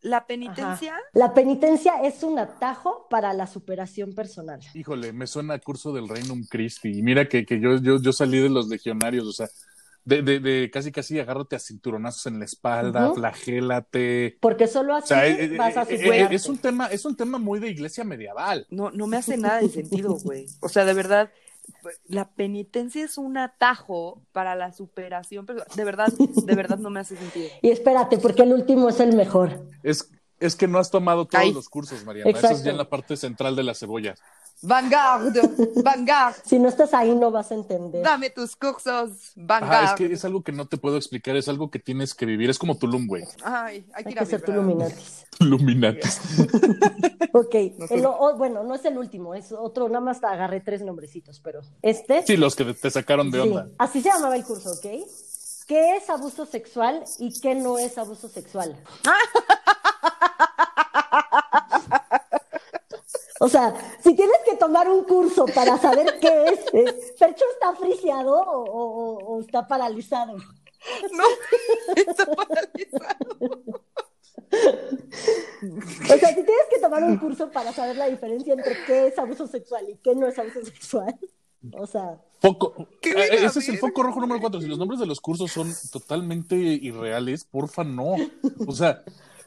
[0.02, 0.26] la Ajá.
[0.28, 0.96] penitencia.
[1.14, 4.60] La penitencia es un atajo para la superación personal.
[4.74, 6.98] Híjole, me suena a curso del Reino Christi.
[7.00, 9.48] Y mira que, que yo, yo, yo salí de los legionarios, o sea,
[10.06, 13.16] de, de, de casi casi agárrate a cinturonazos en la espalda, Ujú.
[13.16, 14.38] flagélate.
[14.42, 16.36] Porque solo O así sea, eh, vas a eh, eh, superarte.
[16.36, 18.68] es un tema, es un tema muy de iglesia medieval.
[18.70, 20.48] No, no me hace nada de sentido, güey.
[20.60, 21.32] O sea, de verdad,
[22.06, 27.00] la penitencia es un atajo para la superación, pero de verdad, de verdad no me
[27.00, 27.50] hace sentido.
[27.62, 29.68] Y espérate, porque el último es el mejor.
[29.84, 31.54] Es, es que no has tomado todos Ay.
[31.54, 32.30] los cursos, Mariana.
[32.30, 32.66] Eso es Exacto.
[32.66, 34.16] ya en la parte central de la cebolla.
[34.66, 35.34] Vanguard,
[35.84, 38.02] Vanguard, Si no estás ahí, no vas a entender.
[38.02, 39.84] dame tus cursos, Ajá, Vanguard.
[39.86, 42.50] es que es algo que no te puedo explicar, es algo que tienes que vivir.
[42.50, 43.24] Es como Tulum, güey.
[43.44, 44.58] Ay, hay que Hay ir a que ser vibrar.
[44.58, 45.26] Illuminatis.
[45.40, 46.22] Illuminatis.
[47.36, 47.56] Ok,
[47.90, 51.40] el o- o- bueno, no es el último, es otro, nada más agarré tres nombrecitos,
[51.40, 52.22] pero este.
[52.26, 53.70] Sí, los que te sacaron de Sí, onda.
[53.80, 54.86] así se llamaba el curso, ¿ok?
[55.68, 58.78] ¿Qué es abuso sexual y qué no es abuso sexual?
[63.40, 67.74] O sea, si tienes que tomar un curso para saber qué es, eh, ¿Percho está
[67.76, 70.36] friseado o, o- o- o está paralizado?
[71.12, 71.24] No,
[71.96, 73.64] está paralizado.
[74.52, 79.18] O sea, si tienes que tomar un curso para saber la diferencia entre qué es
[79.18, 81.18] abuso sexual y qué no es abuso sexual,
[81.78, 82.74] o sea, Foco.
[83.02, 83.14] Eh,
[83.46, 84.60] ese es el foco rojo número cuatro.
[84.60, 88.16] Si los nombres de los cursos son totalmente irreales, porfa, no.
[88.68, 89.02] O sea,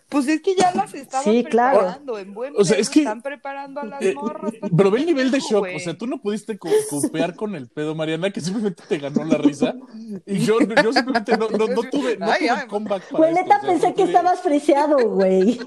[0.09, 1.79] Pues es que ya las estaban Sí, claro.
[1.81, 4.53] preparando en buen O sea, es que- están preparando a las eh, morras.
[4.61, 5.59] para pero ve el nivel de shock.
[5.61, 5.77] güey.
[5.77, 9.25] O sea, tú no pudiste co- copear con el pedo, Mariana, que simplemente te ganó
[9.25, 9.75] la risa.
[10.25, 12.67] Y yo, yo simplemente no, no, no tuve, no Ay, tuve ay.
[12.69, 13.43] comeback para güey, esto.
[13.43, 15.61] neta O sea, pensé no que tuve- estabas friseado, güey.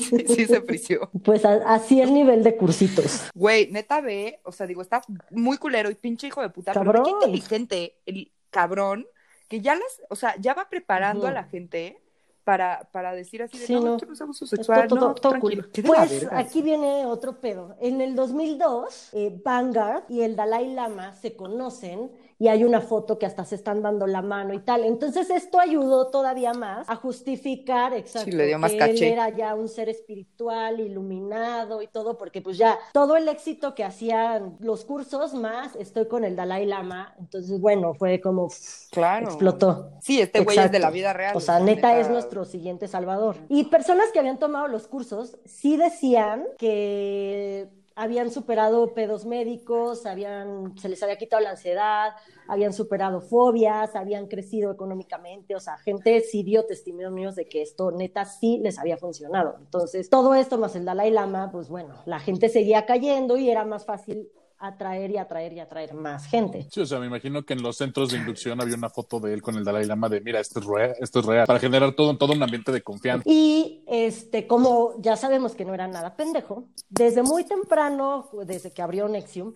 [0.00, 1.10] sí, sí se frició.
[1.24, 3.24] Pues a- así el nivel de cursitos.
[3.34, 6.86] Güey, neta ve, o sea, digo, está muy culero y pinche hijo de puta, pero
[6.86, 7.04] Cabrón.
[7.04, 9.06] qué inteligente el cabrón
[9.48, 12.00] que ya las, o sea, ya va preparando a la gente
[12.48, 13.98] para, para decir así de, Sí, no, no.
[13.98, 17.76] no abuso sexual, no, Pues aquí viene otro pedo.
[17.78, 23.18] En el 2002, eh, Vanguard y el Dalai Lama se conocen y hay una foto
[23.18, 24.84] que hasta se están dando la mano y tal.
[24.84, 29.06] Entonces esto ayudó todavía más a justificar, exacto, Sí, le dio más que caché.
[29.08, 33.74] él era ya un ser espiritual, iluminado y todo, porque pues ya todo el éxito
[33.74, 37.14] que hacían los cursos más estoy con el Dalai Lama.
[37.18, 38.48] Entonces, bueno, fue como
[38.90, 39.26] Claro.
[39.26, 39.90] explotó.
[40.00, 41.36] Sí, este güey es de la vida real.
[41.36, 43.36] O sea, neta es nuestro siguiente salvador.
[43.48, 50.78] Y personas que habían tomado los cursos sí decían que habían superado pedos médicos, habían,
[50.78, 52.12] se les había quitado la ansiedad,
[52.46, 57.90] habían superado fobias, habían crecido económicamente, o sea, gente sí dio testimonios de que esto
[57.90, 59.56] neta sí les había funcionado.
[59.58, 63.64] Entonces, todo esto más el Dalai Lama, pues bueno, la gente seguía cayendo y era
[63.64, 66.66] más fácil atraer y atraer y atraer más gente.
[66.70, 69.32] Sí, o sea, me imagino que en los centros de inducción había una foto de
[69.32, 71.92] él con el Dalai Lama de, mira, esto es real, esto es real, para generar
[71.92, 73.22] todo, todo un ambiente de confianza.
[73.26, 78.82] Y este, como ya sabemos que no era nada pendejo, desde muy temprano, desde que
[78.82, 79.54] abrió Nexium,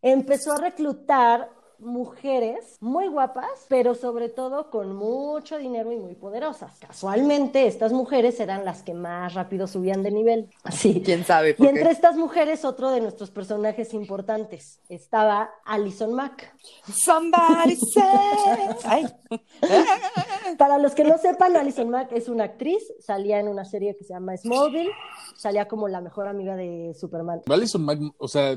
[0.00, 6.78] empezó a reclutar mujeres muy guapas, pero sobre todo con mucho dinero y muy poderosas.
[6.78, 10.50] Casualmente, estas mujeres eran las que más rápido subían de nivel.
[10.72, 11.02] Sí.
[11.04, 11.90] ¿Quién sabe Y por entre qué?
[11.90, 16.54] estas mujeres, otro de nuestros personajes importantes estaba Alison Mack.
[16.92, 17.78] Somebody.
[18.84, 19.06] Ay,
[20.58, 24.04] Para los que no sepan, Alison Mack es una actriz, salía en una serie que
[24.04, 24.90] se llama Smallville,
[25.36, 27.40] salía como la mejor amiga de Superman.
[27.48, 28.56] Alison Mack, o sea,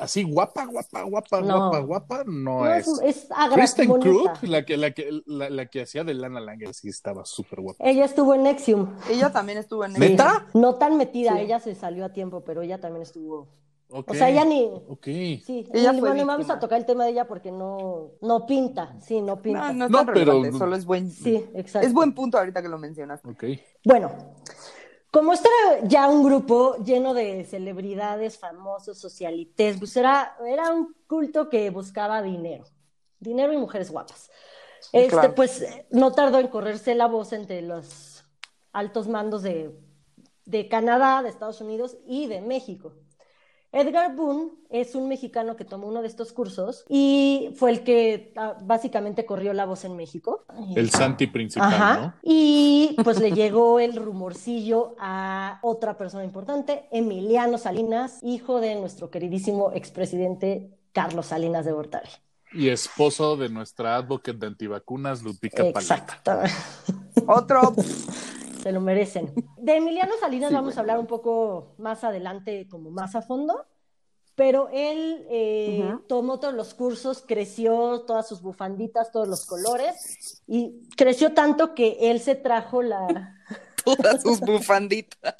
[0.00, 1.58] así guapa, guapa, guapa, No.
[1.70, 2.88] guapa, guapa, no, No, es.
[3.04, 3.88] es, Kristen.
[4.00, 7.60] Krug, la que, la, que, la, la que hacía de Lana Langer, sí estaba súper
[7.60, 7.84] guapa.
[7.84, 8.88] Ella estuvo en Nexium.
[9.08, 9.92] ella también estuvo en...
[9.92, 10.00] Sí.
[10.00, 10.46] ¿Neta?
[10.54, 11.40] No tan metida, Sí.
[11.42, 13.48] ella se salió a tiempo, pero ella también estuvo.
[13.92, 14.12] Ok.
[14.12, 14.70] O sea, ella ni.
[14.88, 15.04] Ok.
[15.04, 18.46] Sí, Ella ni- fue bueno, vamos a tocar el tema de ella porque no, no
[18.46, 18.94] pinta.
[19.00, 19.72] Sí, no pinta.
[19.72, 21.10] No, no es No, tan pero- solo es buen...
[21.10, 21.88] Sí, exacto.
[21.88, 23.20] Es buen punto ahorita que lo mencionas.
[23.24, 23.42] Ok.
[23.84, 24.12] Bueno,
[25.10, 30.94] como esto era ya un grupo lleno de celebridades, famosos, socialites, pues era, era un
[31.06, 32.64] culto que buscaba dinero,
[33.18, 34.30] dinero y mujeres guapas.
[34.92, 35.34] Este, Claro.
[35.34, 38.24] pues no tardó en correrse la voz entre los
[38.72, 39.76] altos mandos de,
[40.44, 42.94] de Canadá, de Estados Unidos y de México.
[43.72, 48.32] Edgar Boone es un mexicano que tomó uno de estos cursos y fue el que
[48.36, 50.44] ah, básicamente corrió la voz en México.
[50.74, 52.00] El Santi principal, Ajá.
[52.00, 52.14] ¿no?
[52.22, 59.10] Y pues le llegó el rumorcillo a otra persona importante, Emiliano Salinas, hijo de nuestro
[59.10, 62.10] queridísimo expresidente Carlos Salinas de Gortari.
[62.52, 65.80] Y esposo de nuestra advocate de antivacunas, Ludvika Paleta.
[65.80, 66.32] Exacto.
[67.26, 67.74] Otro...
[68.62, 69.32] Se lo merecen.
[69.56, 73.66] De Emiliano Salinas Sí, vamos a hablar un poco más adelante, como más a fondo.
[74.34, 80.88] Pero él eh, tomó todos los cursos, creció todas sus bufanditas, todos los colores, y
[80.96, 83.36] creció tanto que él se trajo la,
[83.96, 85.34] todas sus bufanditas.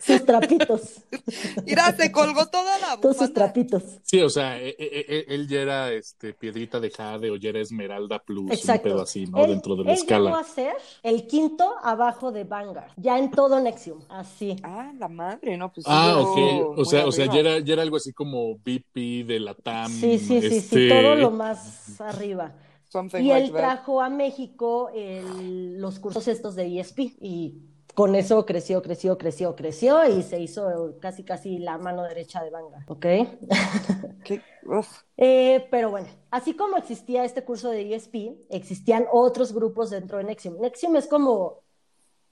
[0.00, 0.80] Sus trapitos.
[1.66, 3.34] Mira, se colgó toda la Todos sus bufanda.
[3.52, 3.82] trapitos.
[4.02, 7.50] Sí, o sea, e- e- e- él ya era este, piedrita de jade o ya
[7.50, 8.88] era esmeralda plus, Exacto.
[8.88, 9.44] un pedo así, ¿no?
[9.44, 10.38] Él- Dentro de la él llegó escala.
[10.38, 14.56] a ser el quinto abajo de Vanguard, ya en todo Nexium, así.
[14.62, 16.78] Ah, la madre, no, pues sí Ah, llegó ok.
[16.78, 19.90] O sea, o sea, ya era, ya era algo así como VP de la TAM.
[19.92, 22.54] Sí, sí, sí, sí, este, todo lo más arriba.
[22.90, 27.58] Something Y él trajo a México el- los cursos estos de ESP y
[27.98, 32.50] con eso creció, creció, creció, creció y se hizo casi, casi la mano derecha de
[32.50, 33.06] Vanguard, ¿ok?
[35.16, 40.24] Eh, pero bueno, así como existía este curso de ESP, existían otros grupos dentro de
[40.24, 40.60] Nexium.
[40.60, 41.64] Nexium es como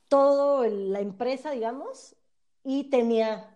[0.06, 2.14] todo el- la empresa, digamos,
[2.62, 3.55] y tenía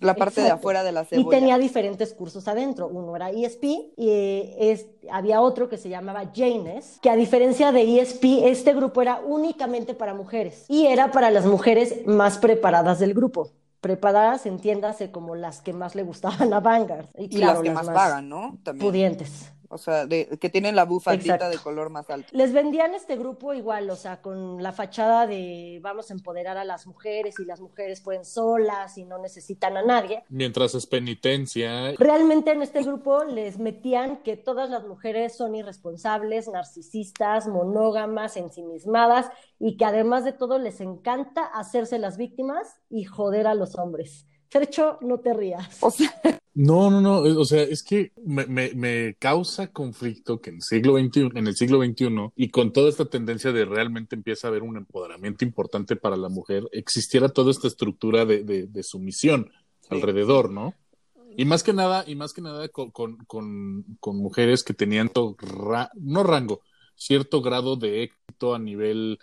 [0.00, 1.38] La parte de afuera de la y cebolla.
[1.38, 2.86] tenía diferentes cursos adentro.
[2.86, 7.72] Uno era ESP y eh, es, había otro que se llamaba Janes, que a diferencia
[7.72, 13.00] de ESP, este grupo era únicamente para mujeres y era para las mujeres más preparadas
[13.00, 13.50] del grupo.
[13.80, 17.06] Preparadas, entiéndase, como las que más le gustaban a Vanguard.
[17.16, 18.58] Y, Y claro, las que más, pagan, ¿no?
[18.62, 18.86] También.
[18.86, 19.52] Pudientes.
[19.70, 21.56] O sea, de, que tienen la bufandita Exacto.
[21.56, 22.28] de color más alto.
[22.32, 26.64] Les vendían este grupo igual, o sea, con la fachada de vamos a empoderar a
[26.64, 30.24] las mujeres y las mujeres pueden solas y no necesitan a nadie.
[30.28, 31.92] Mientras es penitencia.
[31.98, 39.26] Realmente en este grupo les metían que todas las mujeres son irresponsables, narcisistas, monógamas, ensimismadas
[39.58, 44.26] y que además de todo les encanta hacerse las víctimas y joder a los hombres.
[44.48, 45.78] Fercho, no te rías.
[45.80, 46.10] O sea,
[46.60, 47.18] No, no, no.
[47.40, 51.46] O sea, es que me, me, me causa conflicto que en el siglo XXI, en
[51.46, 55.44] el siglo XXI, y con toda esta tendencia de realmente empieza a haber un empoderamiento
[55.44, 59.52] importante para la mujer, existiera toda esta estructura de, de, de sumisión
[59.88, 60.74] alrededor, ¿no?
[61.36, 65.12] Y más que nada, y más que nada con, con, con, con mujeres que tenían
[65.38, 66.62] ra- no rango,
[66.96, 69.20] cierto grado de éxito a nivel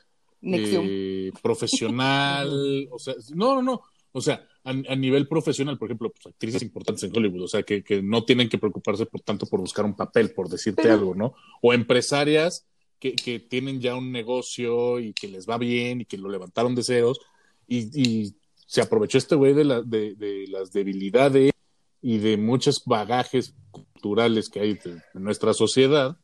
[0.80, 3.82] eh, profesional, o sea, no, no, no,
[4.14, 7.64] o sea, a, a nivel profesional, por ejemplo, pues, actrices importantes en Hollywood, o sea,
[7.64, 10.96] que, que no tienen que preocuparse por tanto por buscar un papel, por decirte Pero-
[10.96, 11.34] algo, ¿no?
[11.62, 12.66] O empresarias
[13.00, 16.76] que, que tienen ya un negocio y que les va bien y que lo levantaron
[16.76, 17.20] de ceros
[17.68, 18.36] y, y
[18.68, 21.52] se aprovechó este güey de, la, de, de las debilidades
[22.02, 26.18] y de muchos bagajes culturales que hay en nuestra sociedad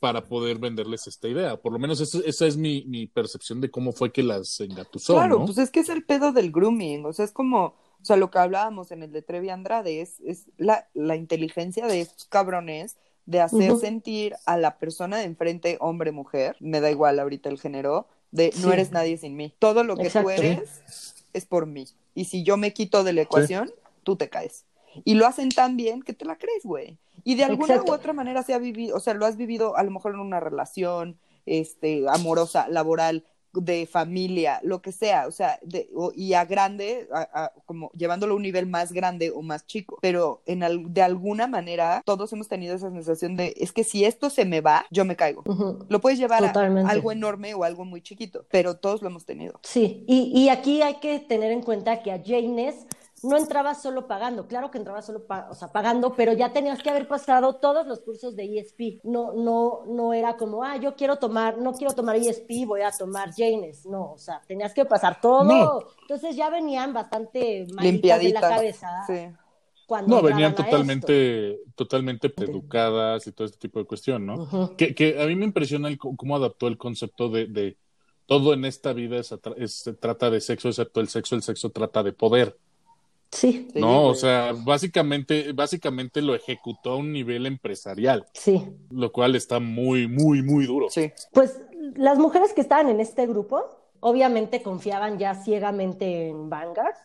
[0.00, 1.56] para poder venderles esta idea.
[1.56, 5.14] Por lo menos esa, esa es mi, mi percepción de cómo fue que las engatusó,
[5.14, 5.44] Claro, ¿no?
[5.46, 8.30] pues es que es el pedo del grooming, o sea, es como, o sea, lo
[8.30, 12.96] que hablábamos en el de Trevi Andrade, es, es la, la inteligencia de estos cabrones
[13.26, 17.60] de hacer sentir a la persona de enfrente, hombre, mujer, me da igual ahorita el
[17.60, 19.54] género, de no eres nadie sin mí.
[19.58, 20.30] Todo lo que Exacto.
[20.30, 21.86] tú eres es por mí.
[22.14, 23.70] Y si yo me quito de la ecuación,
[24.02, 24.64] tú te caes.
[25.04, 26.98] Y lo hacen tan bien que te la crees, güey.
[27.24, 27.92] Y de alguna Exacto.
[27.92, 30.20] u otra manera se ha vivido, o sea, lo has vivido a lo mejor en
[30.20, 36.34] una relación, este, amorosa, laboral, de familia, lo que sea, o sea, de, o- y
[36.34, 40.40] a grande, a- a- como llevándolo a un nivel más grande o más chico, pero
[40.46, 44.30] en al- de alguna manera todos hemos tenido esa sensación de, es que si esto
[44.30, 45.42] se me va, yo me caigo.
[45.88, 46.50] Lo puedes llevar a
[46.88, 49.58] algo enorme o algo muy chiquito, pero todos lo hemos tenido.
[49.64, 52.86] Sí, y, y aquí hay que tener en cuenta que a Janes
[53.22, 56.82] no entraba solo pagando, claro que entraba solo pa- o sea, pagando, pero ya tenías
[56.82, 59.00] que haber pasado todos los cursos de ESP.
[59.04, 62.90] No, no, no era como, ah, yo quiero tomar, no quiero tomar ESP, voy a
[62.90, 63.84] tomar Janes.
[63.86, 65.44] No, o sea, tenías que pasar todo.
[65.44, 65.80] No.
[66.02, 68.40] Entonces ya venían bastante malitas de la Limpiaditas.
[68.42, 69.28] cabeza Sí.
[69.86, 70.64] cuando No, venían esto.
[70.64, 74.74] totalmente, totalmente educadas y todo este tipo de cuestión, ¿no?
[74.76, 77.76] Que, que a mí me impresiona el cómo adaptó el concepto de, de
[78.26, 81.42] todo en esta vida es atra- es- se trata de sexo, excepto el sexo, el
[81.42, 82.56] sexo trata de poder,
[83.30, 84.02] Sí, ¿no?
[84.02, 84.16] O güey.
[84.16, 88.66] sea, básicamente, básicamente lo ejecutó a un nivel empresarial, sí.
[88.90, 90.88] lo cual está muy, muy, muy duro.
[90.90, 91.12] Sí.
[91.32, 91.60] Pues
[91.94, 93.64] las mujeres que estaban en este grupo,
[94.00, 96.96] obviamente confiaban ya ciegamente en Vanguard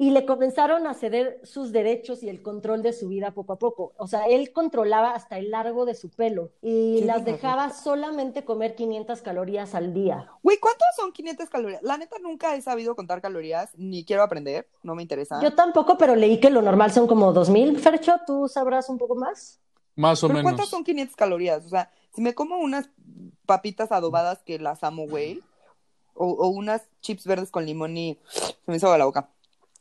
[0.00, 3.58] y le comenzaron a ceder sus derechos y el control de su vida poco a
[3.58, 3.94] poco.
[3.96, 8.76] O sea, él controlaba hasta el largo de su pelo y las dejaba solamente comer
[8.76, 10.30] 500 calorías al día.
[10.44, 11.82] Güey, ¿cuántos son 500 calorías?
[11.82, 15.42] La neta nunca he sabido contar calorías, ni quiero aprender, no me interesa.
[15.42, 17.80] Yo tampoco, pero leí que lo normal son como 2000.
[17.80, 19.58] Fercho, ¿tú sabrás un poco más?
[19.96, 20.52] Más o ¿Pero menos.
[20.52, 21.66] cuántas son 500 calorías?
[21.66, 22.88] O sea, si me como unas
[23.46, 25.42] papitas adobadas que las amo, güey,
[26.14, 29.30] o, o unas chips verdes con limón y se me hizo agua la boca,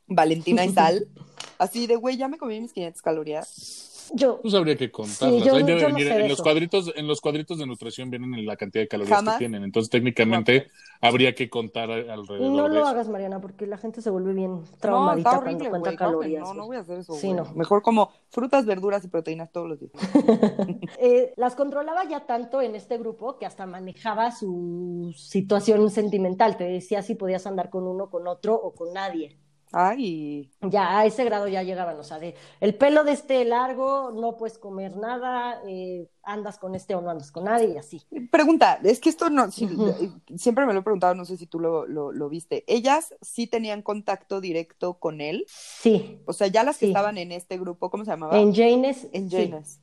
[0.08, 1.08] Valentina y sal,
[1.58, 3.84] así de, güey, ya me comí mis 500 calorías.
[4.14, 5.44] Yo, Pues habría que contarlas.
[5.44, 7.66] yo- Ahí debe yo no venir- sé de en los cuadritos, en los cuadritos de
[7.68, 9.36] nutrición vienen en la cantidad de calorías Jamás.
[9.36, 9.66] que tienen.
[9.66, 10.70] Entonces, técnicamente,
[11.02, 12.88] habría que contar alrededor no de lo eso.
[12.88, 16.42] hagas, Mariana, porque la gente se vuelve bien No, traumadita cuando horrible, cuenta no, calorías.
[16.42, 17.52] No, no voy a hacer eso, Sí, no.
[17.54, 19.92] Mejor como frutas, verduras y proteínas todos los días.
[21.00, 26.56] Eh, las controlaba ya tanto en este grupo que hasta manejaba su situación sentimental.
[26.56, 29.38] Te decía si podías andar con uno, con otro o con nadie.
[29.80, 34.12] Ay, Ya a ese grado ya llegaban, o sea, de el pelo de este largo,
[34.12, 38.02] no puedes comer nada, eh, andas con este o no andas con nadie y así.
[38.32, 39.70] Pregunta, es que esto no, sí,
[40.02, 42.64] eh, siempre me lo he preguntado, no sé si tú lo, lo, lo viste.
[42.68, 45.46] ¿Ellas sí tenían contacto directo con él?
[45.48, 46.92] Sí, O sea, ya las que Sí.
[46.92, 48.38] estaban en este grupo, ¿cómo se llamaba?
[48.40, 49.08] en Janes.
[49.14, 49.38] En sí.
[49.50, 49.80] Janes.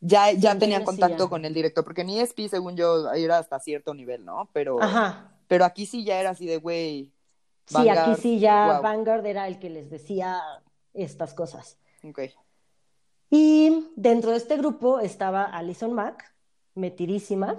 [0.00, 1.30] Ya, ya en tenían Janes contacto ya.
[1.30, 4.48] con él directo, porque en ESP, según yo, era hasta cierto nivel, ¿no?
[4.52, 5.32] Pero, Ajá.
[5.48, 7.12] pero aquí sí ya era así de, güey,
[7.68, 8.82] Sí, aquí sí ya wow.
[8.82, 10.40] Vanguard era el que les decía
[10.94, 11.78] estas cosas.
[12.02, 12.20] ok.
[13.30, 16.34] Y dentro de este grupo estaba Alison Mack,
[16.74, 17.56] metidísima,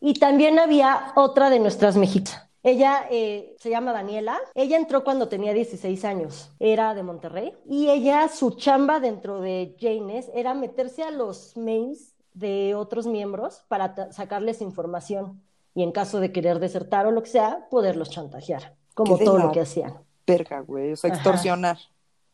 [0.00, 2.44] y también había otra de nuestras mexicanas.
[2.62, 4.38] Ella eh, se llama Daniela.
[4.54, 6.50] Ella entró cuando tenía 16 años.
[6.58, 7.52] Era de Monterrey.
[7.68, 13.64] Y ella, su chamba dentro de Janes era meterse a los mails de otros miembros
[13.68, 15.42] para sacarles información.
[15.74, 18.74] Y en caso de querer desertar o lo que sea, poderlos chantajear.
[18.94, 19.94] Como todo lo que hacían.
[20.26, 21.16] Verga, güey, o sea, Ajá.
[21.20, 21.78] extorsionar.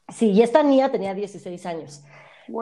[0.08, 2.02] Sí, y esta niña tenía 16 años.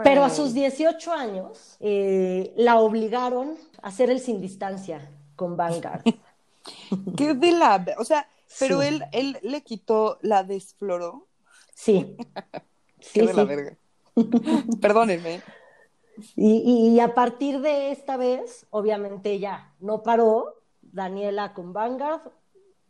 [0.05, 6.03] Pero a sus 18 años eh, la obligaron a hacer el sin distancia con Vanguard.
[7.17, 7.85] Qué de la...
[7.99, 8.89] O sea, pero Sí.
[8.89, 11.27] él, él le quitó, la desfloró.
[11.75, 12.17] Sí.
[13.13, 13.77] Qué Sí, de la verga.
[14.81, 15.41] Perdónenme.
[16.37, 20.57] Y, y a partir de esta vez, obviamente ya no paró.
[20.93, 22.23] Daniela con Vanguard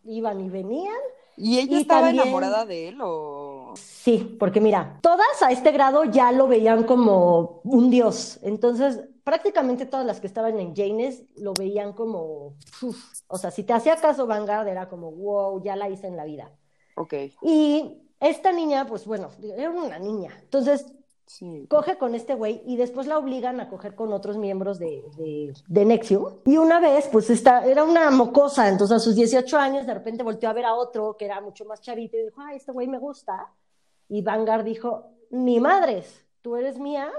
[0.05, 0.95] iban y venían.
[1.37, 3.75] ¿Y ella Y estaba también- enamorada de él o...?
[3.77, 8.41] Sí, porque mira, todas a este grado ya lo veían como un dios.
[8.43, 13.13] Entonces, prácticamente todas las que estaban en Janes lo veían como, uf.
[13.29, 16.25] o sea, si te hacía caso Vanguard era como, wow, ya la hice en la
[16.25, 16.51] vida.
[16.97, 20.37] Ok, Y esta niña, pues bueno, era una niña.
[20.43, 20.87] Entonces,
[21.29, 21.67] sí.
[21.69, 25.55] coge con este güey y después la obligan a coger con otros miembros de, de,
[25.67, 26.35] de Nexium.
[26.45, 30.23] Y una vez, pues esta, era una mocosa, entonces a sus 18 años de repente
[30.25, 32.89] volteó a ver a otro que era mucho más chavito y dijo, ay, este güey
[32.89, 33.53] me gusta.
[34.09, 37.11] Y Vanguard dijo, ni madres, tú eres mía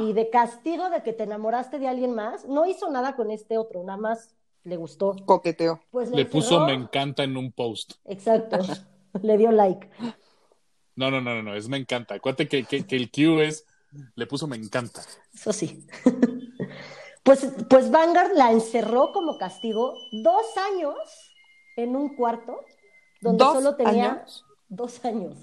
[0.00, 3.56] y de castigo de que te enamoraste de alguien más, no hizo nada con este
[3.58, 4.34] otro, nada más
[4.64, 5.16] le gustó.
[5.24, 5.80] Coqueteo.
[5.90, 7.94] Pues Le puso encerró- me encanta en un post.
[8.04, 8.58] Exacto,
[9.22, 9.88] le dio like.
[10.96, 12.14] No, no, no, no, no, es me encanta.
[12.14, 13.64] Acuérdate que, que, que el Q es,
[14.14, 15.02] le puso me encanta.
[15.34, 15.86] Eso sí.
[17.24, 20.96] Pues, pues Vanguard la encerró como castigo dos años
[21.76, 22.58] en un cuarto
[23.20, 24.44] donde ¿Dos solo tenía años?
[24.68, 25.36] dos años.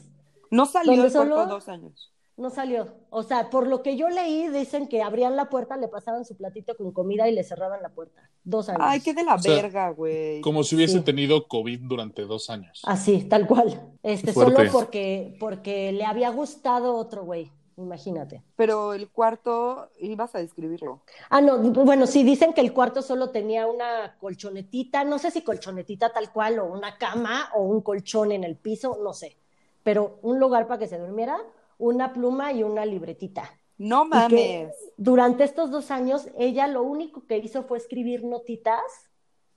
[0.52, 2.12] No salió Donde el cuerpo solo- dos años.
[2.40, 2.88] No salió.
[3.10, 6.38] O sea, por lo que yo leí, dicen que abrían la puerta, le pasaban su
[6.38, 8.30] platito con comida y le cerraban la puerta.
[8.46, 8.82] Dos años.
[8.82, 10.40] Ay, qué de la O sea, verga, güey.
[10.40, 11.04] Como si hubiese Sí.
[11.04, 12.82] tenido COVID durante dos años.
[12.86, 13.92] Así, tal cual.
[14.04, 14.56] Este, Fuerte.
[14.56, 17.52] solo porque, porque le había gustado otro güey.
[17.76, 18.42] Imagínate.
[18.56, 21.02] Pero el cuarto, ibas a describirlo.
[21.30, 25.42] Ah, no, bueno, sí, dicen que el cuarto solo tenía una colchonetita, no sé si
[25.44, 29.38] colchonetita tal cual, o una cama, o un colchón en el piso, no sé,
[29.84, 31.38] pero un lugar para que se durmiera,
[31.80, 33.50] una pluma y una libretita.
[33.80, 34.76] No mames.
[34.98, 38.82] durante estos dos años, ella lo único que hizo fue escribir notitas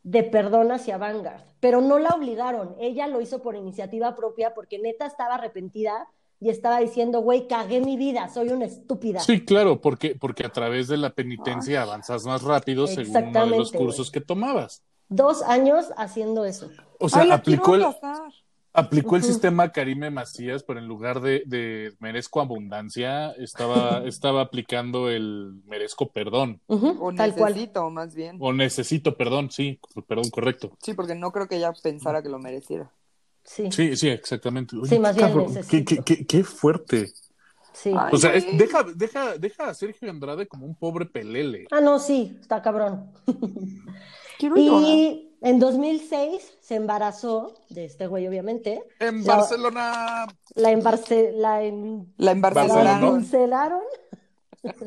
[0.04, 4.78] de perdón hacia Vanguard, pero no la obligaron, ella lo hizo por iniciativa propia porque
[4.78, 6.08] neta estaba arrepentida
[6.40, 9.20] y estaba diciendo, güey, cagué mi vida, soy una estúpida.
[9.20, 13.58] Sí, claro, porque, porque a través de la penitencia avanzas más rápido según uno de
[13.58, 14.82] los cursos que tomabas.
[15.08, 16.70] Dos años haciendo eso.
[16.98, 17.84] O sea, Ay, aplicó el.
[18.74, 25.10] Aplicó el sistema Karime Macías, pero en lugar de, de merezco abundancia, estaba, estaba aplicando
[25.10, 26.60] el merezco perdón.
[26.66, 27.52] O tal cual.
[27.54, 28.36] necesito, más bien.
[28.40, 30.76] O necesito perdón, sí, perdón, correcto.
[30.82, 32.90] Sí, porque no creo que ella pensara que lo mereciera.
[33.44, 34.76] Sí, Sí, sí, exactamente.
[34.76, 35.68] Oye, Sí, más qué bien necesito.
[35.70, 37.08] qué, qué- qué- qué fuerte.
[37.72, 37.90] sí.
[37.98, 38.10] Ay.
[38.12, 41.66] O sea, es- deja, deja, deja a Sergio Andrade como un pobre pelele.
[41.72, 43.10] Ah, no, sí, está cabrón.
[44.38, 44.82] Quiero llorar.
[44.82, 48.82] Y en 2006 se embarazó de este güey, obviamente.
[49.00, 50.26] En La- Barcelona.
[50.54, 53.24] La, embarce, la, en- La embarcelaron.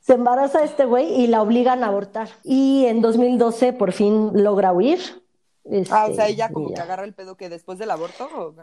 [0.00, 2.28] Se embaraza este güey y la obligan a abortar.
[2.44, 5.00] Y en 2012 por fin logra huir.
[5.90, 8.54] Ah, o Este, sea, ella como que agarra el pedo que después del aborto o,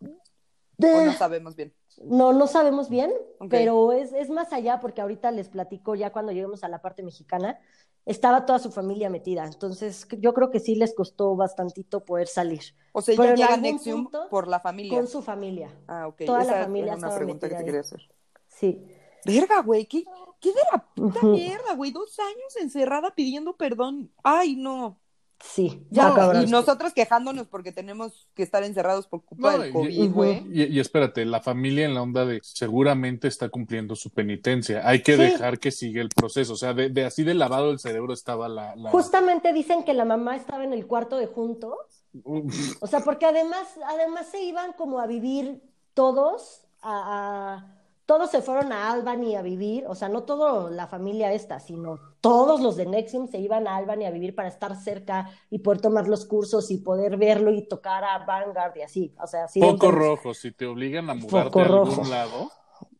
[0.00, 1.72] o no sabemos bien.
[1.98, 3.12] No, no sabemos bien,
[3.48, 7.02] pero es, es más allá porque ahorita les platico ya cuando lleguemos a la parte
[7.02, 7.58] mexicana.
[8.06, 9.44] estaba toda su familia metida.
[9.44, 12.62] Entonces, yo creo que sí les costó bastantito poder salir.
[12.92, 14.98] O sea, Pero ella en llega a algún Nexium punto, por la familia.
[14.98, 15.78] Con su familia.
[15.86, 16.22] Ah, ok.
[16.24, 18.00] toda la familia era una pregunta que te quería hacer.
[18.48, 18.86] Sí.
[19.24, 20.04] Verga, güey, ¿qué,
[20.40, 21.90] qué de la puta mierda, güey?
[21.90, 24.12] Dos años encerrada pidiendo perdón.
[24.22, 24.99] Ay, no.
[25.42, 26.42] Sí, No, está cabrón.
[26.46, 30.46] y nosotros quejándonos porque tenemos que estar encerrados por culpa No, del y- COVID, güey.
[30.52, 34.86] Y, y espérate, la familia en la onda de seguramente está cumpliendo su penitencia.
[34.86, 35.22] Hay que Sí.
[35.22, 36.52] dejar que siga el proceso.
[36.52, 38.76] O sea, de, de así de lavado del cerebro estaba la.
[38.76, 41.74] la- Justamente dicen que la mamá estaba en el cuarto de juntos.
[42.22, 45.62] Uf, O sea, porque además, además se iban como a vivir
[45.94, 47.79] todos a, a-
[48.10, 52.00] todos se fueron a Albany a vivir, o sea, no toda la familia esta, sino
[52.20, 55.80] todos los de Nexium se iban a Albany a vivir para estar cerca y poder
[55.80, 59.60] tomar los cursos y poder verlo y tocar a Vanguard y así, o sea, así
[59.60, 59.94] Poco enfermos.
[60.08, 60.34] rojo.
[60.34, 62.04] Si te obligan a mudarte a algún rojo.
[62.10, 62.50] lado,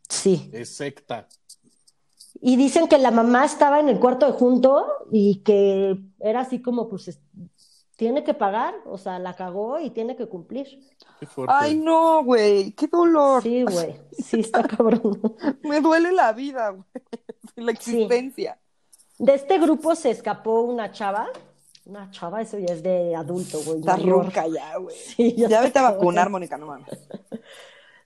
[0.09, 0.49] Sí.
[0.53, 1.27] es secta.
[2.41, 6.63] Y dicen que la mamá estaba en el cuarto de junto y que era así
[6.63, 7.21] como, pues, es-
[8.01, 10.81] tiene que pagar, o sea, la cagó y tiene que cumplir.
[11.19, 11.55] Qué fuerte.
[11.55, 13.43] Ay, no, güey, qué dolor.
[13.43, 15.21] Sí, güey, sí está cabrón.
[15.63, 16.85] Me duele la vida, güey.
[17.57, 17.99] La Sí.
[18.01, 18.59] existencia.
[19.19, 21.29] De este grupo se escapó una chava.
[21.85, 23.81] Una chava, eso ya es de adulto, güey.
[23.81, 24.97] Está ronca ya, güey.
[25.17, 26.89] Sí, ya Ya vete a vacunar, Mónica, no mames.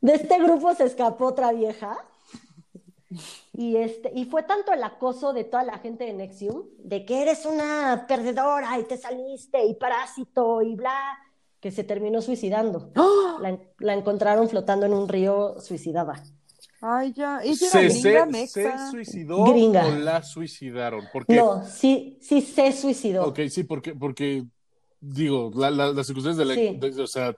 [0.00, 1.96] De este grupo se escapó otra vieja.
[3.56, 7.22] Y, este, y fue tanto el acoso de toda la gente de Nexium, de que
[7.22, 10.98] eres una perdedora y te saliste y parásito y bla,
[11.60, 12.90] que se terminó suicidando.
[13.40, 16.22] La, en- la encontraron flotando en un río suicidada.
[16.80, 17.40] Ay, ya.
[17.42, 18.86] Ella ¿Se, gringa, se- mexa.
[18.86, 19.86] se suicidó Gringa.
[19.86, 21.04] o la suicidaron?
[21.12, 23.24] Porque, No, sí, sí se suicidó.
[23.28, 24.44] ok, sí, porque, porque
[25.00, 26.76] digo, la- la- las circunstancias de la, Sí.
[26.78, 27.34] de- o sea,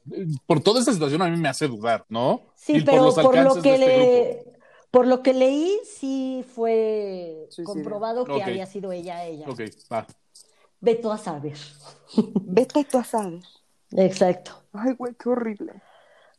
[0.46, 2.40] por toda esta situación a mí me hace dudar, ¿no?
[2.56, 4.55] Sí, Y pero por, lo que de este le,
[4.96, 7.74] por lo que leí, sí fue Suicidio.
[7.74, 9.44] comprobado que había sido ella ella.
[9.46, 9.60] Ok,
[9.92, 10.06] va.
[10.80, 11.58] Ve tú a saber.
[12.16, 13.42] Vete tú a saber.
[13.90, 14.52] Exacto.
[14.72, 15.82] Ay, güey, qué horrible.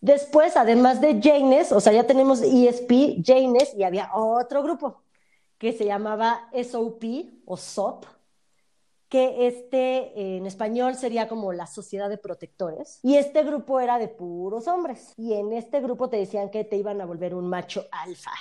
[0.01, 5.03] Después, además de Janes, o sea, ya tenemos ESP, Janes, y había otro grupo
[5.59, 7.03] que se llamaba SOP
[7.45, 8.05] o SOP,
[9.09, 12.99] que este eh, en español sería como la Sociedad de Protectores.
[13.03, 15.13] Y este grupo era de puros hombres.
[15.17, 18.31] Y en este grupo te decían que te iban a volver un macho alfa.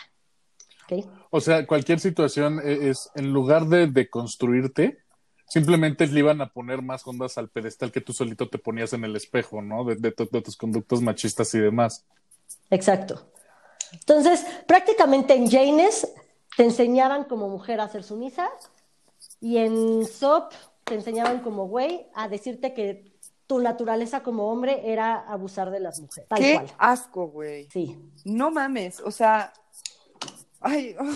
[1.30, 4.98] O sea, cualquier situación e- es, en lugar de, de construirte,
[5.48, 9.04] simplemente le iban a poner más ondas al pedestal que tú solito te ponías en
[9.04, 9.84] el espejo, ¿no?
[9.84, 12.04] De, de tu- de tus conductas machistas y demás.
[12.70, 13.30] Exacto.
[13.92, 16.12] Entonces, prácticamente en Janes
[16.56, 18.48] te enseñaban como mujer a ser sumisa
[19.40, 20.52] y en SOP
[20.84, 23.12] te enseñaban como güey a decirte que
[23.46, 26.28] tu naturaleza como hombre era abusar de las mujeres.
[26.28, 26.66] Tal Qué cual.
[26.78, 27.68] asco, güey.
[27.70, 27.96] Sí.
[28.24, 29.52] No mames, o sea.
[30.60, 30.96] Ay.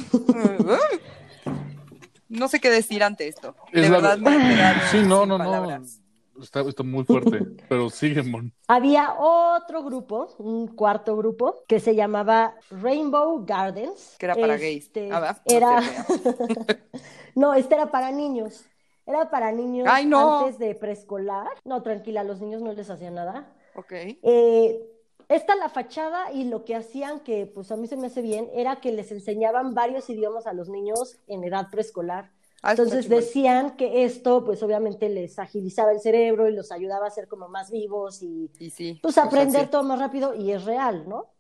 [2.29, 3.57] No sé qué decir ante esto.
[3.73, 5.45] De Es la verdad ver- me he quedado Sí, no, no, no.
[5.45, 6.01] palabras.
[6.43, 7.39] Está, está muy fuerte,
[7.69, 8.53] pero sigue, Mon.
[8.69, 14.17] Había otro grupo, un cuarto grupo, que se llamaba Rainbow Gardens.
[14.19, 14.85] Que era para gays.
[14.85, 15.81] Este, Ah, era...
[17.35, 18.65] no, este era para niños.
[19.07, 20.41] Era para niños Ay, no.
[20.41, 21.49] antes de preescolar.
[21.65, 23.53] No, tranquila, a los niños no les hacía nada.
[23.75, 23.93] Ok.
[23.93, 24.81] Eh,
[25.29, 28.49] esta la fachada y lo que hacían, que pues a mí se me hace bien,
[28.53, 32.31] era que les enseñaban varios idiomas a los niños en edad preescolar.
[32.63, 37.11] Ah, Entonces decían que esto pues obviamente les agilizaba el cerebro y los ayudaba a
[37.11, 38.99] ser como más vivos y Y sí.
[39.03, 41.31] pues o sea, aprender todo más rápido y es real, ¿no?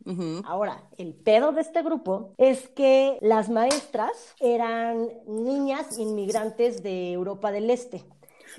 [0.44, 7.52] Ahora, el pedo de este grupo es que las maestras eran niñas inmigrantes de Europa
[7.52, 8.04] del Este.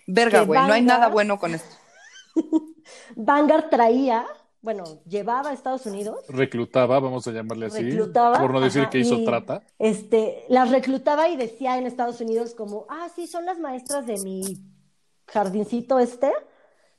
[0.08, 1.76] Verga, güey, no hay nada bueno con esto.
[3.16, 4.26] Vanguard traía,
[4.62, 8.40] bueno, llevaba a Estados Unidos Reclutaba, vamos a llamarle así, reclutaba.
[8.40, 9.64] por no decir ajá, que hizo y, trata.
[9.80, 14.20] Este, las reclutaba y decía en Estados Unidos como, ah, sí, son las maestras de
[14.20, 14.58] mi
[15.28, 16.32] jardincito este.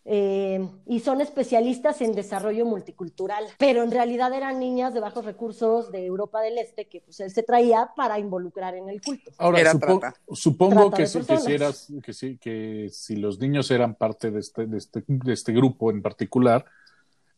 [0.05, 5.93] eh, y son especialistas en desarrollo multicultural, pero en realidad eran niñas de bajos recursos
[5.93, 9.31] de Europa del Este que pues él se traía para involucrar en el culto.
[9.39, 10.21] Ahora, Era supo- trata.
[10.33, 14.41] supongo Trata que, que, si eras, que, sí, que si los niños eran parte de
[14.41, 16.65] este, de este, de este grupo en particular,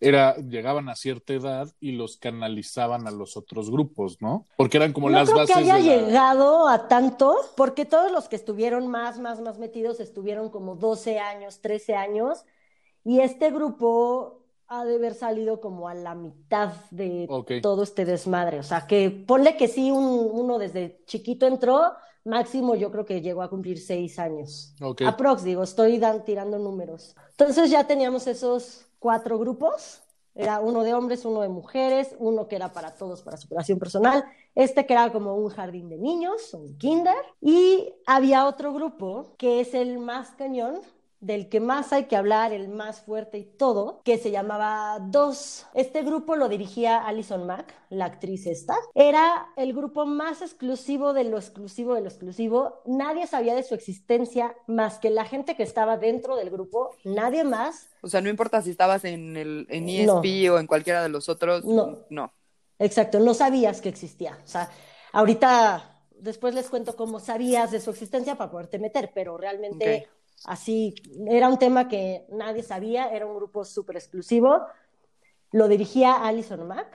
[0.07, 4.47] era, llegaban a cierta edad y los canalizaban a los otros grupos, ¿no?
[4.57, 7.85] Porque eran como no las creo bases que haya de la- llegado a tanto, porque
[7.85, 12.45] todos los que estuvieron más, más, más metidos estuvieron como 12 años, 13 años,
[13.05, 17.53] y este grupo ha de haber salido como a la mitad de Ok.
[17.63, 18.59] todo este desmadre.
[18.59, 21.93] O sea, que ponle que sí, un- uno desde chiquito entró,
[22.25, 24.75] máximo yo creo que llegó a cumplir seis años.
[24.81, 25.03] Ok.
[25.03, 27.15] Aprox, digo, estoy dan- tirando números.
[27.33, 30.03] Entonces ya teníamos esos cuatro grupos.
[30.35, 34.25] Era uno de hombres, uno de mujeres, uno que era para todos, para superación personal,
[34.55, 39.61] este que era como un jardín de niños, un kinder, y había otro grupo que
[39.61, 40.81] es el más cañón,
[41.25, 45.67] del que más hay que hablar, el más fuerte y todo, que se llamaba Dos.
[45.73, 48.77] Este grupo lo dirigía Alison Mack, la actriz esta.
[48.95, 52.83] Era el grupo más exclusivo de lo exclusivo de lo exclusivo.
[52.85, 57.43] Nadie sabía de su existencia más que la gente que estaba dentro del grupo, nadie
[57.43, 57.89] más.
[58.03, 61.31] O sea, no importa si estabas en el en ESP o en cualquiera de los
[61.31, 61.65] otros.
[61.65, 62.01] No.
[62.11, 62.35] No.
[62.79, 64.39] Exacto, no sabías que existía.
[64.45, 64.69] O sea,
[65.13, 70.09] ahorita después les cuento cómo sabías de su existencia para poderte meter, pero realmente.
[70.45, 70.95] Así
[71.29, 74.61] era un tema que nadie sabía, era un grupo súper exclusivo.
[75.53, 76.89] Lo dirigía Alison Mack.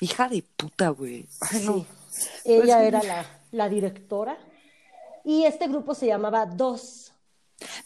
[0.00, 1.28] Hija de puta, güey.
[1.64, 1.84] No.
[2.10, 2.28] Sí.
[2.44, 4.38] Ella Pues- era la, la directora.
[5.24, 7.12] Y este grupo se llamaba Dos.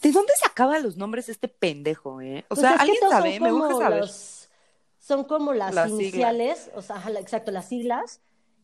[0.03, 2.45] ¿De dónde sacaba los nombres este pendejo, eh?
[2.45, 3.41] O Pues sea, ¿alguien sabe?
[3.41, 4.01] Me gusta saber.
[4.01, 4.49] los-
[4.99, 8.21] son como las, iniciales, o sea, ajá, exacto, las siglas,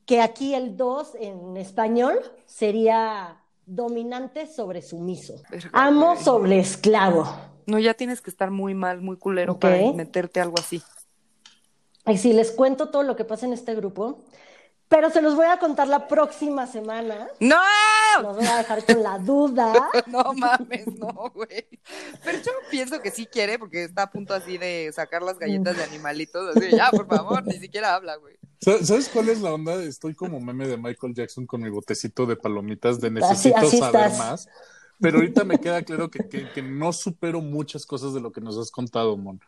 [0.07, 5.35] que aquí el 2 en español sería dominante sobre sumiso,
[5.73, 7.29] amo sobre esclavo.
[7.67, 10.83] No, ya tienes que estar muy mal, muy culero para meterte algo así.
[12.07, 14.25] Y si les cuento todo lo que pasa en este grupo,
[14.89, 17.29] pero se los voy a contar la próxima semana.
[17.41, 17.57] ¡No!
[18.23, 19.91] Los voy a dejar con la duda.
[20.07, 21.69] No mames, no, güey.
[22.25, 25.77] Pero yo pienso que sí quiere porque está a punto así de sacar las galletas
[25.77, 26.57] de animalitos.
[26.57, 28.38] Así, ya, por favor, ni siquiera habla, güey.
[28.61, 29.83] ¿Sa- ¿Sabes cuál es la onda?
[29.83, 34.07] Estoy como meme de Michael Jackson con mi botecito de palomitas de necesito así saber
[34.07, 34.19] estás.
[34.19, 34.49] más.
[35.01, 38.41] Pero ahorita me queda claro que, que- que no supero muchas cosas de lo que
[38.41, 39.41] nos has contado, Mon.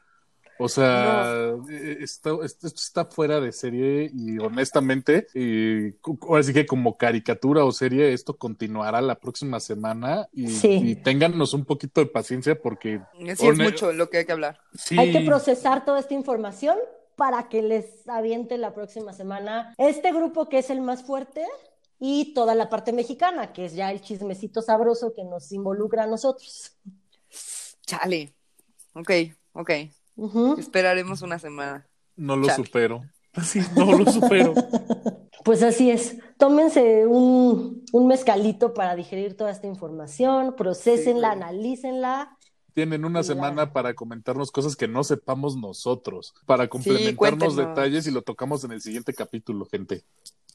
[0.63, 5.95] O sea, eh, esto, esto está fuera de serie y honestamente, y,
[6.29, 10.69] ahora sí que como caricatura o serie, esto continuará la próxima semana y, Sí.
[10.85, 13.01] y téngannos un poquito de paciencia porque
[13.39, 14.61] Sí, es mucho lo que hay que hablar.
[14.75, 16.77] sí, Hay que procesar toda esta información
[17.21, 21.45] para que les aviente la próxima semana este grupo que es el más fuerte
[21.99, 26.07] y toda la parte mexicana, que es ya el chismecito sabroso que nos involucra a
[26.07, 26.79] nosotros.
[27.85, 28.35] Chale.
[28.95, 29.11] Ok,
[29.53, 29.71] ok.
[30.57, 31.87] Esperaremos una semana.
[32.17, 32.65] no lo Chale.
[32.65, 33.03] supero.
[33.45, 34.55] Sí, no lo supero.
[35.45, 36.19] Pues así es.
[36.37, 42.39] Tómense un, un mezcalito para digerir toda esta información, procesenla, Sí, analícenla.
[42.75, 48.23] Tienen una semana para comentarnos cosas que no sepamos nosotros, para complementarnos detalles y lo
[48.23, 50.05] tocamos en el siguiente capítulo, gente.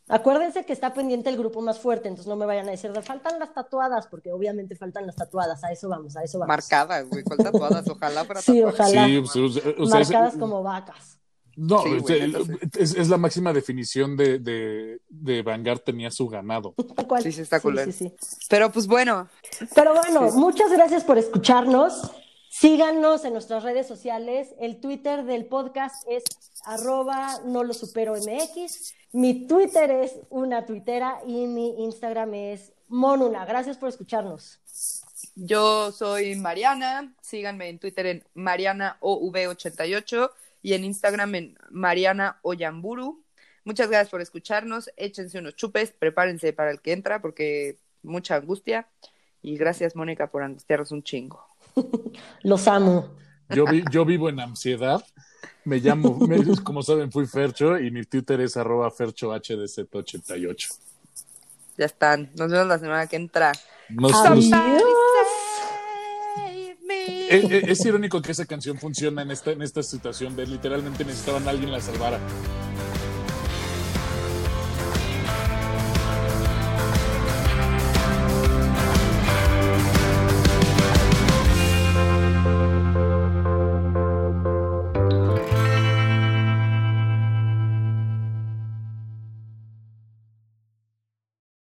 [0.07, 3.39] Acuérdense que está pendiente el grupo más fuerte, entonces no me vayan a decir, faltan
[3.39, 6.49] las tatuadas, porque obviamente faltan las tatuadas, a eso vamos, a eso vamos.
[6.49, 7.23] Marcadas, güey.
[7.23, 7.89] ¿Cuál tatuadas?
[7.89, 9.05] Ojalá para Sí, ojalá.
[9.07, 11.17] Sí, o sea, o sea, o sea, es- Marcadas como vacas.
[11.55, 12.33] No, Sí, güey, sí.
[12.77, 16.73] es, es la máxima definición de, de, de Vanguard tenía su ganado.
[17.07, 17.23] Cual.
[17.23, 18.13] Sí, sí, está sí, sí.
[18.49, 19.29] Pero pues bueno,
[19.73, 20.37] Pero bueno, Sí.
[20.37, 22.11] muchas gracias por escucharnos.
[22.49, 24.49] Síganos en nuestras redes sociales.
[24.59, 26.23] El Twitter del podcast es
[26.65, 28.93] arroba no lo supero MX.
[29.13, 33.45] Mi Twitter es una tuitera y mi Instagram es monuna.
[33.45, 34.59] Gracias por escucharnos.
[35.35, 37.13] yo soy Mariana.
[37.21, 40.31] Síganme en Twitter en MarianaOV88
[40.65, 43.23] y en Instagram en Mariana Oyamburu.
[43.65, 44.89] Muchas gracias por escucharnos.
[44.97, 48.87] Échense unos chupes, prepárense para el que entra porque mucha angustia.
[49.43, 51.45] Y gracias, Mónica, por angustiarnos un chingo.
[52.41, 53.15] Los amo.
[53.49, 55.05] Yo, vi- yo vivo en ansiedad.
[55.65, 60.79] Me llamo, me- como saben, fui Fercho y mi Twitter es arroba FerchoHDZ88.
[61.77, 62.31] Ya están.
[62.35, 63.51] Nos vemos la semana que entra.
[63.89, 64.45] Nos- Adiós.
[64.49, 65.04] nos-
[67.29, 71.47] es- es irónico que esa canción funciona en esta, en esta situación de literalmente necesitaban
[71.47, 72.19] a alguien la salvara.